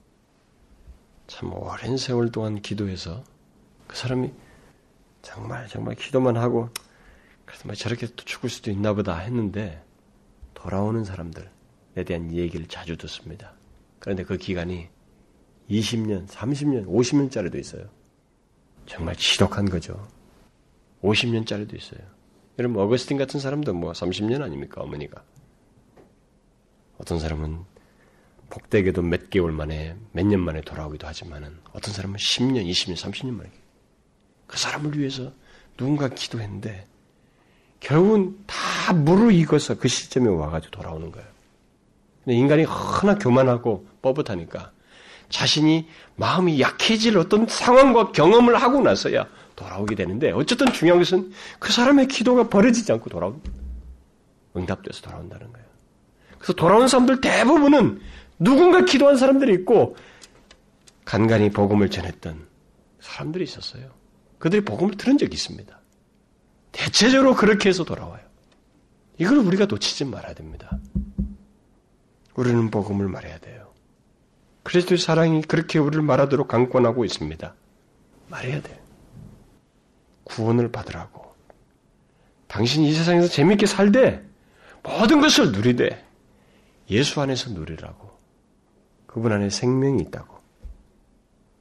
참 1.26 1.52
오랜 1.52 1.98
세월 1.98 2.32
동안 2.32 2.62
기도해서 2.62 3.22
그 3.86 3.96
사람이 3.96 4.30
정말 5.20 5.68
정말 5.68 5.96
기도만 5.96 6.38
하고 6.38 6.70
그래서 7.44 7.64
뭐 7.66 7.74
저렇게 7.74 8.06
또 8.06 8.24
죽을 8.24 8.48
수도 8.48 8.70
있나 8.70 8.94
보다 8.94 9.18
했는데 9.18 9.84
돌아오는 10.54 11.04
사람들에 11.04 11.50
대한 12.06 12.32
얘기를 12.32 12.66
자주 12.66 12.96
듣습니다. 12.96 13.52
그런데 13.98 14.24
그 14.24 14.38
기간이 14.38 14.88
20년, 15.70 16.26
30년, 16.28 16.86
50년짜리도 16.86 17.56
있어요. 17.58 17.88
정말 18.86 19.16
지독한 19.16 19.68
거죠. 19.68 20.08
50년짜리도 21.02 21.74
있어요. 21.76 22.00
여러분, 22.58 22.82
어거스틴 22.82 23.16
같은 23.16 23.40
사람도 23.40 23.74
뭐 23.74 23.92
30년 23.92 24.42
아닙니까, 24.42 24.82
어머니가. 24.82 25.22
어떤 26.98 27.18
사람은 27.18 27.58
복되게도 28.50 29.02
몇 29.02 29.30
개월 29.30 29.52
만에, 29.52 29.96
몇 30.12 30.26
년 30.26 30.40
만에 30.40 30.60
돌아오기도 30.60 31.06
하지만은, 31.06 31.56
어떤 31.72 31.92
사람은 31.92 32.16
10년, 32.16 32.68
20년, 32.70 32.96
30년 32.96 33.32
만에. 33.34 33.50
그 34.46 34.58
사람을 34.58 34.96
위해서 34.98 35.32
누군가 35.76 36.08
기도했는데, 36.08 36.86
결국은 37.80 38.38
다 38.46 38.92
무르익어서 38.92 39.78
그 39.78 39.88
시점에 39.88 40.28
와가지고 40.28 40.70
돌아오는 40.70 41.10
거예요. 41.10 41.26
근데 42.24 42.36
인간이 42.36 42.64
하나 42.64 43.16
교만하고 43.16 43.86
뻣뻣하니까 44.00 44.70
자신이 45.28 45.88
마음이 46.16 46.60
약해질 46.60 47.18
어떤 47.18 47.46
상황과 47.46 48.12
경험을 48.12 48.56
하고 48.56 48.80
나서야 48.80 49.26
돌아오게 49.56 49.94
되는데 49.94 50.30
어쨌든 50.32 50.72
중요한 50.72 51.00
것은 51.00 51.32
그 51.58 51.72
사람의 51.72 52.08
기도가 52.08 52.48
버려지지 52.48 52.92
않고 52.92 53.10
돌아온 53.10 53.40
응답돼서 54.56 55.02
돌아온다는 55.02 55.52
거예요. 55.52 55.66
그래서 56.38 56.52
돌아온 56.52 56.88
사람들 56.88 57.20
대부분은 57.20 58.00
누군가 58.38 58.84
기도한 58.84 59.16
사람들이 59.16 59.52
있고 59.54 59.96
간간히 61.04 61.50
복음을 61.50 61.90
전했던 61.90 62.46
사람들이 63.00 63.44
있었어요. 63.44 63.90
그들이 64.38 64.64
복음을 64.64 64.96
들은 64.96 65.18
적이 65.18 65.34
있습니다. 65.34 65.80
대체적으로 66.72 67.34
그렇게 67.34 67.68
해서 67.68 67.84
돌아와요. 67.84 68.22
이걸 69.18 69.38
우리가 69.38 69.66
놓치지 69.66 70.04
말아야 70.06 70.34
됩니다. 70.34 70.78
우리는 72.34 72.70
복음을 72.70 73.08
말해야 73.08 73.38
돼요. 73.38 73.63
그리스도의 74.64 74.98
사랑이 74.98 75.42
그렇게 75.42 75.78
우리를 75.78 76.02
말하도록 76.02 76.48
강권하고 76.48 77.04
있습니다. 77.04 77.54
말해야 78.28 78.60
돼요. 78.62 78.78
구원을 80.24 80.72
받으라고. 80.72 81.34
당신이 82.48 82.88
이 82.88 82.94
세상에서 82.94 83.28
재밌게 83.28 83.66
살되 83.66 84.24
모든 84.82 85.20
것을 85.20 85.52
누리되 85.52 86.04
예수 86.90 87.20
안에서 87.20 87.50
누리라고. 87.50 88.10
그분 89.06 89.32
안에 89.32 89.50
생명이 89.50 90.02
있다고. 90.02 90.38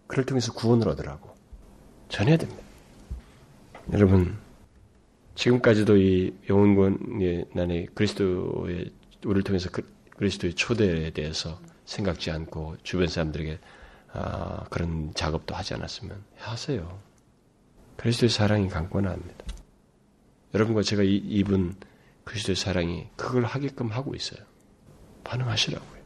그를 0.07 0.25
통해서 0.25 0.53
구원을 0.53 0.87
얻으라고. 0.89 1.35
전해야 2.09 2.37
됩니다. 2.37 2.61
여러분, 3.91 4.37
지금까지도 5.35 5.97
이 5.97 6.35
영혼권의 6.49 7.45
난의 7.53 7.87
그리스도의 7.93 8.91
우리를 9.25 9.43
통해서 9.43 9.69
그, 9.71 9.81
그리스도의 10.11 10.53
초대에 10.53 11.09
대해서 11.11 11.59
생각지 11.85 12.31
않고 12.31 12.77
주변 12.83 13.07
사람들에게 13.07 13.59
아, 14.13 14.65
그런 14.69 15.13
작업도 15.13 15.55
하지 15.55 15.73
않았으면 15.73 16.23
하세요. 16.37 17.01
그리스도의 17.97 18.29
사랑이 18.29 18.69
강권합니다. 18.69 19.45
여러분과 20.53 20.83
제가 20.83 21.03
이, 21.03 21.15
입은 21.15 21.75
그리스도의 22.23 22.55
사랑이 22.55 23.07
그걸 23.15 23.43
하게끔 23.45 23.91
하고 23.91 24.15
있어요. 24.15 24.45
반응하시라고요. 25.23 26.03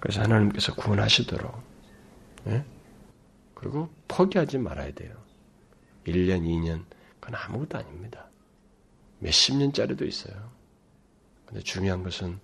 그래서 0.00 0.20
하나님께서 0.22 0.74
구원하시도록. 0.74 1.62
네? 2.44 2.64
그리고 3.54 3.88
포기하지 4.08 4.58
말아야 4.58 4.92
돼요. 4.92 5.16
1년, 6.06 6.42
2년, 6.42 6.84
그건 7.20 7.34
아무것도 7.34 7.78
아닙니다. 7.78 8.28
몇십 9.18 9.56
년짜리도 9.56 10.04
있어요. 10.04 10.50
근데 11.46 11.60
중요한 11.62 12.02
것은 12.02 12.38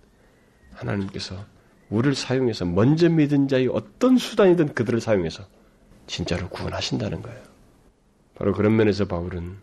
하나님께서 0.73 1.45
우리를 1.89 2.15
사용해서 2.15 2.65
먼저 2.65 3.09
믿은 3.09 3.47
자의 3.47 3.67
어떤 3.67 4.17
수단이든 4.17 4.73
그들을 4.73 4.99
사용해서 5.01 5.45
진짜로 6.07 6.49
구원하신다는 6.49 7.21
거예요. 7.21 7.41
바로 8.35 8.53
그런 8.53 8.75
면에서 8.75 9.05
바울은 9.05 9.57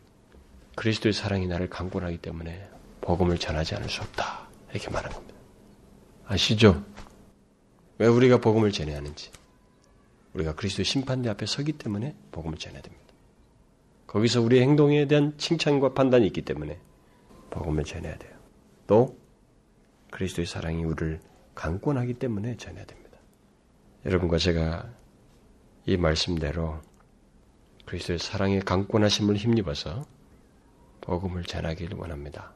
그리스도의 0.77 1.13
사랑이 1.13 1.47
나를 1.47 1.69
강권하기 1.69 2.19
때문에 2.19 2.69
복음을 3.01 3.39
전하지 3.39 3.75
않을 3.75 3.89
수 3.89 4.01
없다. 4.03 4.49
이렇게 4.73 4.91
말한 4.91 5.13
겁니다. 5.13 5.35
아시죠? 6.27 6.83
왜 7.99 8.07
우리가 8.07 8.39
복음을 8.39 8.73
전해야 8.73 8.97
하는지. 8.97 9.31
우리가 10.35 10.55
그리스도의 10.55 10.85
심판대 10.85 11.29
앞에 11.29 11.45
서기 11.47 11.73
때문에 11.73 12.15
복음을 12.31 12.57
전해야 12.57 12.81
됩니다. 12.81 13.05
거기서 14.07 14.41
우리의 14.41 14.63
행동에 14.63 15.07
대한 15.07 15.35
칭찬과 15.37 15.95
판단이 15.95 16.27
있기 16.29 16.43
때문에 16.43 16.79
복음을 17.51 17.85
전해야 17.85 18.17
돼요. 18.17 18.33
또 18.87 19.19
그리스도의 20.11 20.47
사랑이 20.47 20.85
우리를 20.85 21.21
강권하기 21.55 22.15
때문에 22.15 22.57
전해야 22.57 22.85
됩니다. 22.85 23.19
여러분과 24.05 24.39
제가 24.39 24.89
이 25.87 25.97
말씀대로 25.97 26.81
그리스도의 27.87 28.19
사랑의 28.19 28.61
강권하심을 28.61 29.37
힘입어서 29.37 30.07
복음을 31.01 31.45
전하기를 31.45 31.99
원합니다. 31.99 32.53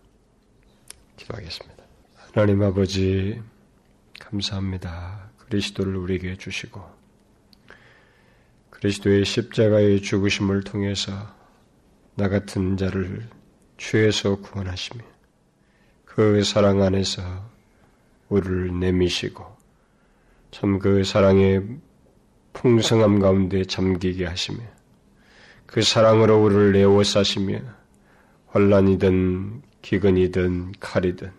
기도하겠습니다. 1.17 1.85
하나님 2.15 2.63
아버지 2.63 3.43
감사합니다. 4.21 5.31
그리스도를 5.39 5.97
우리에게 5.97 6.37
주시고 6.37 6.83
그리스도의 8.71 9.25
십자가의 9.25 10.03
죽으심을 10.03 10.65
통해서 10.65 11.35
나 12.15 12.29
같은 12.29 12.77
자를 12.77 13.29
죄에서 13.79 14.37
구원하시며 14.41 15.03
그 16.05 16.43
사랑 16.45 16.83
안에서 16.83 17.56
우리를 18.29 18.79
내미시고 18.79 19.45
참 20.51 20.79
그 20.79 21.05
사랑의 21.05 21.63
풍성함 22.53 23.19
가운데 23.19 23.65
잠기게 23.65 24.25
하시며 24.25 24.59
그 25.67 25.83
사랑으로 25.83 26.43
우리를 26.43 26.77
에워싸시며 26.77 27.61
환란이든 28.47 29.63
기근이든 29.83 30.73
칼이든 30.81 31.31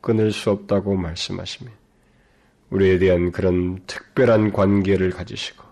끊을 0.00 0.32
수 0.32 0.50
없다고 0.50 0.96
말씀하시며 0.96 1.70
우리에 2.70 2.98
대한 2.98 3.30
그런 3.32 3.80
특별한 3.86 4.52
관계를 4.52 5.10
가지시고 5.10 5.62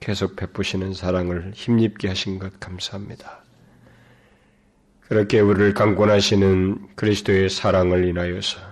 계속 0.00 0.36
베푸시는 0.36 0.94
사랑을 0.94 1.52
힘입게 1.54 2.08
하신 2.08 2.38
것 2.38 2.58
감사합니다. 2.58 3.44
그렇게 5.02 5.40
우리를 5.40 5.74
강권하시는 5.74 6.94
그리스도의 6.96 7.50
사랑을 7.50 8.06
인하여서 8.06 8.67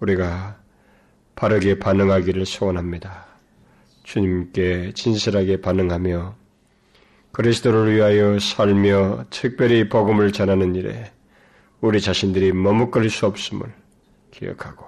우리가 0.00 0.58
바르게 1.34 1.78
반응하기를 1.78 2.46
소원합니다. 2.46 3.26
주님께 4.02 4.92
진실하게 4.94 5.60
반응하며 5.60 6.34
그리스도를 7.32 7.94
위하여 7.94 8.38
살며 8.38 9.26
특별히 9.30 9.88
복음을 9.88 10.32
전하는 10.32 10.74
일에 10.74 11.12
우리 11.80 12.00
자신들이 12.00 12.52
머뭇거릴 12.52 13.10
수 13.10 13.26
없음을 13.26 13.72
기억하고 14.30 14.86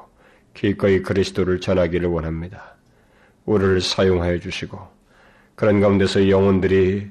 기꺼이 0.54 1.02
그리스도를 1.02 1.60
전하기를 1.60 2.08
원합니다. 2.08 2.76
우리를 3.44 3.80
사용하여 3.80 4.38
주시고 4.40 4.78
그런 5.54 5.80
가운데서 5.80 6.28
영혼들이 6.28 7.10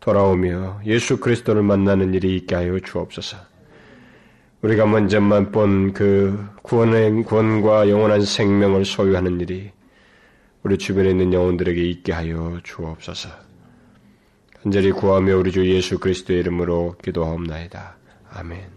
돌아오며 0.00 0.80
예수 0.84 1.18
그리스도를 1.18 1.62
만나는 1.62 2.14
일이 2.14 2.36
있게 2.36 2.54
하여 2.54 2.78
주옵소서. 2.80 3.53
우리가 4.64 4.86
먼저 4.86 5.20
맛본 5.20 5.92
그 5.92 6.42
구원의 6.62 7.24
구원과 7.24 7.90
영원한 7.90 8.22
생명을 8.22 8.86
소유하는 8.86 9.38
일이 9.38 9.70
우리 10.62 10.78
주변에 10.78 11.10
있는 11.10 11.34
영혼들에게 11.34 11.82
있게 11.82 12.14
하여 12.14 12.58
주옵소서. 12.64 13.28
간절히 14.62 14.90
구하며 14.90 15.36
우리 15.36 15.52
주 15.52 15.68
예수 15.68 15.98
그리스도의 15.98 16.40
이름으로 16.40 16.96
기도하옵나이다. 17.04 17.96
아멘. 18.32 18.73